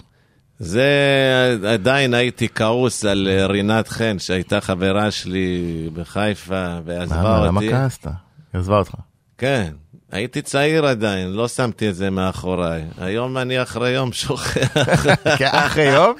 זה 0.60 1.58
עדיין 1.68 2.14
הייתי 2.14 2.48
כעוס 2.56 3.06
על 3.06 3.28
רינת 3.50 3.88
חן, 3.88 4.20
שהייתה 4.20 4.62
חברה 4.62 5.12
שלי 5.12 5.90
בחיפה 5.94 6.78
ועזבה 6.86 7.20
למה, 7.22 7.46
למה 7.46 7.62
אותי. 7.62 7.72
כעסת? 7.72 8.06
היא 8.06 8.14
עזבה 8.60 8.78
אותך. 8.78 8.94
כן, 9.38 9.72
הייתי 10.12 10.42
צעיר 10.42 10.86
עדיין, 10.86 11.32
לא 11.32 11.48
שמתי 11.48 11.90
את 11.90 11.96
זה 11.96 12.10
מאחוריי. 12.10 12.84
היום 12.98 13.38
אני 13.38 13.62
אחרי 13.62 13.90
יום 13.90 14.14
שוכח. 14.14 14.78
אחרי 15.66 15.84
יום, 15.84 16.14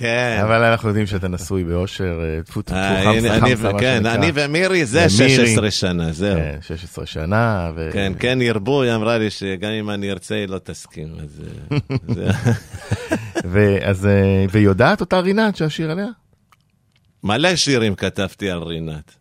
כן. 0.00 0.40
אבל 0.42 0.64
אנחנו 0.64 0.88
יודעים 0.88 1.06
שאתה 1.06 1.28
נשוי 1.28 1.64
באושר, 1.64 2.20
אה, 2.22 2.42
טפו 2.42 2.62
טפו 2.62 2.74
אה, 2.76 3.02
חמסה 3.04 3.40
חמסה, 3.40 3.70
כן. 3.80 4.06
אני 4.06 4.30
ומירי 4.34 4.86
זה 4.86 5.06
ומירי. 5.18 5.36
16 5.46 5.70
שנה, 5.70 6.12
זהו. 6.12 6.36
כן, 6.38 6.58
16 6.62 7.06
שנה, 7.06 7.70
ו... 7.76 7.90
כן, 7.92 8.12
כן 8.18 8.42
ירבו, 8.42 8.82
היא 8.82 8.94
אמרה 8.94 9.18
לי 9.18 9.30
שגם 9.30 9.70
אם 9.70 9.90
אני 9.90 10.10
ארצה 10.10 10.34
היא 10.34 10.48
לא 10.48 10.58
תסכים. 10.64 11.08
אז 11.22 11.42
אה, 12.18 12.30
ואז, 13.52 14.06
אה, 14.06 14.44
והיא 14.50 14.64
יודעת 14.64 15.00
אותה 15.00 15.20
רינת 15.20 15.56
שהשיר 15.56 15.90
עליה? 15.90 16.06
מלא 17.24 17.56
שירים 17.56 17.94
כתבתי 17.94 18.50
על 18.50 18.62
רינת. 18.62 19.14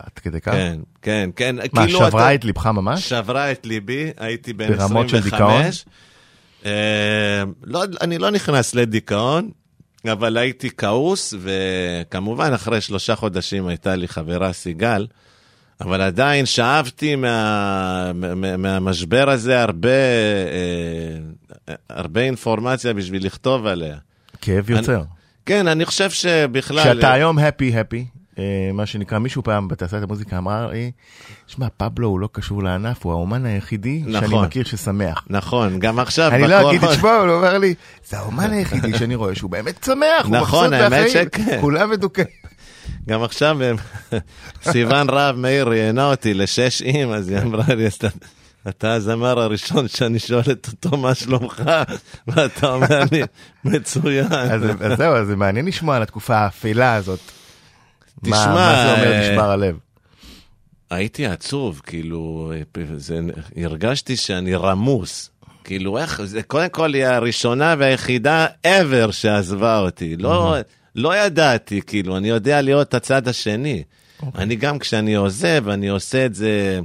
עד 0.00 0.12
כדי 0.18 0.40
כך? 0.40 0.52
כן, 0.52 0.78
כן, 1.02 1.30
כן. 1.36 1.56
מה, 1.56 1.86
כאילו 1.86 1.98
שברה 1.98 2.08
אתה- 2.08 2.34
את 2.34 2.44
ליבך 2.44 2.66
ממש? 2.66 3.08
שברה 3.08 3.52
את 3.52 3.66
ליבי, 3.66 4.10
הייתי 4.18 4.52
בן 4.52 4.76
ברמות 4.76 5.08
של 5.08 5.16
25. 5.16 5.84
אה, 6.66 6.70
לא, 7.64 7.84
אני 8.00 8.18
לא 8.18 8.30
נכנס 8.30 8.74
לדיכאון, 8.74 9.50
אבל 10.12 10.36
הייתי 10.36 10.70
כעוס, 10.76 11.34
וכמובן 11.40 12.52
אחרי 12.52 12.80
שלושה 12.80 13.16
חודשים 13.16 13.66
הייתה 13.66 13.96
לי 13.96 14.08
חברה 14.08 14.52
סיגל, 14.52 15.06
אבל 15.80 16.00
עדיין 16.00 16.46
שאבתי 16.46 17.16
מה, 17.16 18.12
מה, 18.14 18.56
מהמשבר 18.56 19.30
הזה 19.30 19.62
הרבה, 19.62 19.88
אה, 19.88 21.74
הרבה 21.90 22.20
אינפורמציה 22.20 22.92
בשביל 22.92 23.26
לכתוב 23.26 23.66
עליה. 23.66 23.96
כאב 24.40 24.70
יוצר. 24.70 25.02
כן, 25.46 25.68
אני 25.68 25.84
חושב 25.84 26.10
שבכלל... 26.10 26.84
שאתה 26.84 27.12
היום 27.12 27.38
הפי 27.38 27.78
הפי, 27.78 28.06
מה 28.74 28.86
שנקרא, 28.86 29.18
מישהו 29.18 29.42
פעם 29.42 29.68
בתעשיית 29.68 30.02
המוזיקה 30.02 30.38
אמר 30.38 30.66
לי, 30.66 30.90
שמע, 31.46 31.66
פבלו 31.76 32.08
הוא 32.08 32.20
לא 32.20 32.28
קשור 32.32 32.62
לענף, 32.62 33.04
הוא 33.04 33.12
האומן 33.12 33.46
היחידי 33.46 34.02
שאני 34.12 34.26
נכון. 34.26 34.44
מכיר 34.44 34.64
ששמח. 34.64 35.24
נכון, 35.30 35.78
גם 35.78 35.98
עכשיו 35.98 36.30
אני 36.32 36.48
לא 36.48 36.70
אגיד 36.70 36.84
את 36.84 36.92
שמו, 36.92 37.08
אבל 37.20 37.28
הוא 37.28 37.36
אומר 37.36 37.58
לי, 37.58 37.74
זה 38.08 38.18
האומן 38.18 38.50
היחידי 38.50 38.98
שאני 38.98 39.14
רואה 39.14 39.34
שהוא 39.34 39.50
באמת 39.50 39.84
שמח, 39.84 40.26
הוא 40.26 40.36
נכון, 40.36 40.70
מהחיים, 40.70 41.08
שכן. 41.08 41.58
כולם 41.60 41.90
מדוכאים. 41.90 42.26
גם 43.08 43.22
עכשיו 43.22 43.62
הם- 43.62 43.76
סיוון 44.72 45.10
רהב 45.10 45.36
מאיר 45.36 45.68
ראיינה 45.68 46.10
אותי 46.10 46.34
לשש 46.34 46.82
אים, 46.82 47.10
אז 47.12 47.28
היא 47.28 47.38
אמרה 47.38 47.74
לי, 47.74 47.86
"אתה- 48.68 48.92
הזמר 48.94 49.40
הראשון 49.40 49.88
שאני 49.88 50.18
שואלת 50.18 50.68
אותו 50.68 50.96
מה 50.96 51.14
שלומך, 51.14 51.62
ואתה 52.28 52.72
אומר 52.72 53.00
לי, 53.12 53.22
מצוין. 53.64 54.32
אז 54.32 54.62
אז 54.80 54.98
זהו, 54.98 55.14
אז 55.14 55.26
זה 55.26 55.36
מעניין 55.36 55.66
לשמוע 55.66 55.96
על 55.96 56.02
התקופה 56.02 56.36
האפלה 56.36 56.94
הזאת. 56.94 57.20
מה- 58.30 58.36
תשמע, 58.36 58.54
מה 58.54 58.84
זה 58.86 58.92
אומר 58.94 59.12
אה, 59.12 59.30
נשבר 59.30 59.50
הלב? 59.50 59.76
הייתי 60.90 61.26
עצוב, 61.26 61.80
כאילו, 61.86 62.52
זה, 62.96 63.20
הרגשתי 63.56 64.16
שאני 64.16 64.54
רמוס. 64.54 65.30
כאילו, 65.64 65.98
איך, 65.98 66.22
זה 66.24 66.42
קודם 66.42 66.68
כל 66.68 66.94
היא 66.94 67.04
הראשונה 67.06 67.74
והיחידה 67.78 68.46
ever 68.66 69.12
שעזבה 69.12 69.78
אותי. 69.78 70.16
לא, 70.16 70.56
לא 70.96 71.16
ידעתי, 71.16 71.80
כאילו, 71.86 72.16
אני 72.16 72.28
יודע 72.28 72.62
להיות 72.62 72.94
הצד 72.94 73.28
השני. 73.28 73.82
אני 74.34 74.56
גם 74.56 74.78
כשאני 74.78 75.14
עוזב, 75.14 75.68
אני 75.68 75.88
עושה 75.88 76.26
את 76.26 76.34
זה, 76.34 76.80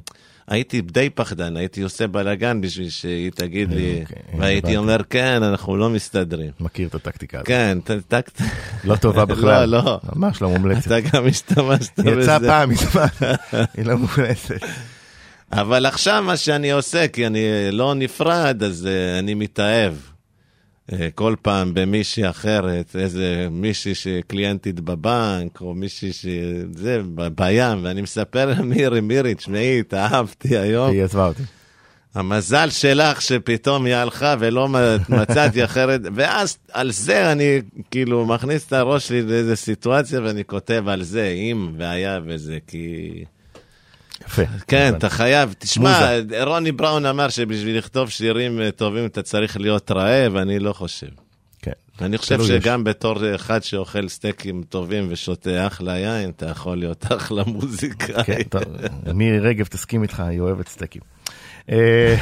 הייתי 0.49 0.81
די 0.81 1.09
פחדן, 1.09 1.57
הייתי 1.57 1.81
עושה 1.81 2.07
בלאגן 2.07 2.61
בשביל 2.61 2.89
שהיא 2.89 3.31
תגיד 3.31 3.73
לי, 3.73 4.01
אוקיי, 4.01 4.39
והייתי. 4.39 4.77
אומר, 4.77 4.97
כן, 5.09 5.43
אנחנו 5.43 5.77
לא 5.77 5.89
מסתדרים. 5.89 6.51
מכיר 6.59 6.87
את 6.87 6.95
הטקטיקה 6.95 7.37
הזאת. 7.37 7.47
כן, 7.47 7.77
טקט... 8.07 8.41
לא 8.83 8.95
טובה 8.95 9.25
בכלל. 9.35 9.69
לא, 9.69 9.83
לא. 9.85 9.99
ממש 10.15 10.41
לא 10.41 10.49
מומלצת. 10.49 10.87
אתה 10.87 10.99
גם 10.99 11.27
השתמשת 11.27 11.99
בזה. 11.99 12.21
יצא 12.21 12.39
פעם 12.39 12.69
מזמן, 12.69 13.05
היא 13.77 13.85
לא 13.85 13.97
מומלצת. 13.97 14.55
אבל 15.51 15.85
עכשיו 15.85 16.23
מה 16.25 16.37
שאני 16.37 16.71
עושה, 16.71 17.07
כי 17.07 17.27
אני 17.27 17.39
לא 17.71 17.95
נפרד, 17.95 18.63
אז 18.63 18.87
uh, 18.87 19.19
אני 19.19 19.33
מתאהב. 19.33 19.93
Uh, 20.89 20.93
כל 21.15 21.35
פעם 21.41 21.73
במישהי 21.73 22.29
אחרת, 22.29 22.95
איזה 22.95 23.47
מישהי 23.51 23.95
שקליינטית 23.95 24.79
בבנק, 24.79 25.61
או 25.61 25.73
מישהי 25.73 26.13
שזה, 26.13 27.01
בים, 27.35 27.83
ואני 27.83 28.01
מספר 28.01 28.45
למירי, 28.45 29.01
מירי, 29.01 29.35
תשמעי, 29.35 29.79
התאהבתי 29.79 30.57
היום. 30.57 30.91
היא 30.91 31.03
עזבה 31.03 31.27
אותי. 31.27 31.43
המזל 32.15 32.69
שלך 32.69 33.21
שפתאום 33.21 33.85
היא 33.85 33.95
הלכה 33.95 34.35
ולא 34.39 34.67
מצאתי 35.09 35.63
אחרת, 35.63 36.01
ואז 36.15 36.57
על 36.71 36.91
זה 36.91 37.31
אני 37.31 37.61
כאילו 37.91 38.25
מכניס 38.25 38.67
את 38.67 38.73
הראש 38.73 39.07
שלי 39.07 39.21
לאיזה 39.21 39.55
סיטואציה 39.55 40.21
ואני 40.23 40.45
כותב 40.45 40.83
על 40.87 41.03
זה, 41.03 41.27
אם 41.27 41.71
והיה 41.77 42.19
וזה, 42.25 42.57
כי... 42.67 43.23
יפה. 44.25 44.41
כן. 44.67 44.93
אתה 44.97 45.09
חייב, 45.09 45.55
תשמע. 45.59 46.11
רוני 46.45 46.71
בראון 46.71 47.05
אמר 47.05 47.29
שבשביל 47.29 47.77
לכתוב 47.77 48.09
שירים 48.09 48.61
אה, 48.61 48.71
טובים 48.71 49.05
אתה 49.05 49.21
צריך 49.21 49.57
להיות 49.57 49.91
רעב, 49.91 50.35
אני 50.35 50.59
לא 50.59 50.73
חושב. 50.73 51.07
כן. 51.61 51.71
אני 52.01 52.17
חושב. 52.17 52.43
שגם 52.43 52.83
בתור 52.83 53.35
אחד 53.35 53.63
שאוכל 53.63 54.07
סטייקים 54.07 54.63
טובים 54.69 55.07
ושותה 55.09 55.67
אחלה 55.67 55.97
יין, 55.97 56.29
אתה 56.29 56.45
יכול 56.49 56.77
להיות 56.77 57.05
אחלה 57.17 57.43
מוזיקאי. 57.43 58.23
כן, 58.23 58.43
טוב, 58.43 58.63
מירי 59.13 59.39
רגב 59.39 59.65
תסכים 59.65 60.03
איתך, 60.03 60.19
היא 60.19 60.39
אוהבת 60.39 60.67
סטייקים. 60.67 61.01
אה, 61.71 62.15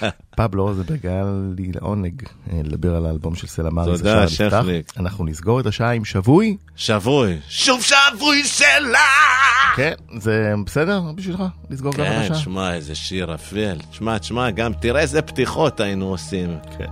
פבלו 0.36 0.64
רוזנברג, 0.64 1.06
היה 1.06 1.24
לי 1.56 1.72
לעונג 1.74 2.22
אה, 2.52 2.60
לדבר 2.64 2.96
על 2.96 3.06
האלבום 3.06 3.34
של 3.34 3.46
סלע 3.46 3.70
מאריס. 3.70 3.98
תודה. 3.98 4.28
שכניק. 4.28 4.92
אנחנו 4.96 5.24
נסגור 5.24 5.60
את 5.60 5.66
השעה 5.66 5.90
עם 5.90 6.04
שבוי. 6.04 6.56
שבוי. 6.76 7.38
שוב 7.48 7.82
שבוי 7.82 8.44
שלה! 8.44 8.98
כן, 9.76 9.92
זה 10.18 10.52
בסדר 10.66 11.00
בשבילך 11.14 11.42
לסגור 11.70 11.92
גם 11.92 12.04
את 12.04 12.08
כן, 12.10 12.18
השעה? 12.20 12.36
שמע, 12.36 12.74
איזה 12.74 12.94
שיר 12.94 13.34
אפל. 13.34 13.78
תשמע, 13.90 14.18
תשמע, 14.18 14.50
גם 14.50 14.72
תראה 14.72 15.00
איזה 15.00 15.22
פתיחות 15.22 15.80
היינו 15.80 16.06
עושים. 16.08 16.56
כן. 16.78 16.86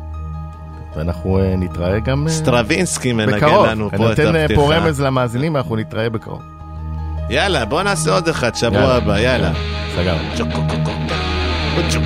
ואנחנו 0.97 1.39
אה, 1.39 1.57
נתראה 1.57 2.01
גם 2.01 2.29
סטרווינסקי 2.29 3.13
מנגן. 3.13 3.49
לנו 3.49 3.89
אני 3.89 3.99
פה 3.99 4.13
את 4.13 4.21
נותן 4.21 4.37
אה, 4.37 4.47
פה 4.55 4.65
הפתיחה. 4.65 4.87
רמז 4.87 5.01
למאזינים, 5.01 5.57
אנחנו 5.57 5.77
נתראה 5.77 6.11
בקרוב. 6.11 6.43
יאללה, 7.31 7.65
בוא 7.65 7.83
נעשה 7.83 8.15
עוד 8.15 8.29
אחד 8.29 8.55
שבוע 8.55 8.79
יאללה. 8.79 8.97
הבא, 8.97 9.19
יאללה. 9.19 9.53
סגרנו. 9.97 11.36
But 11.77 11.93
you 11.93 12.01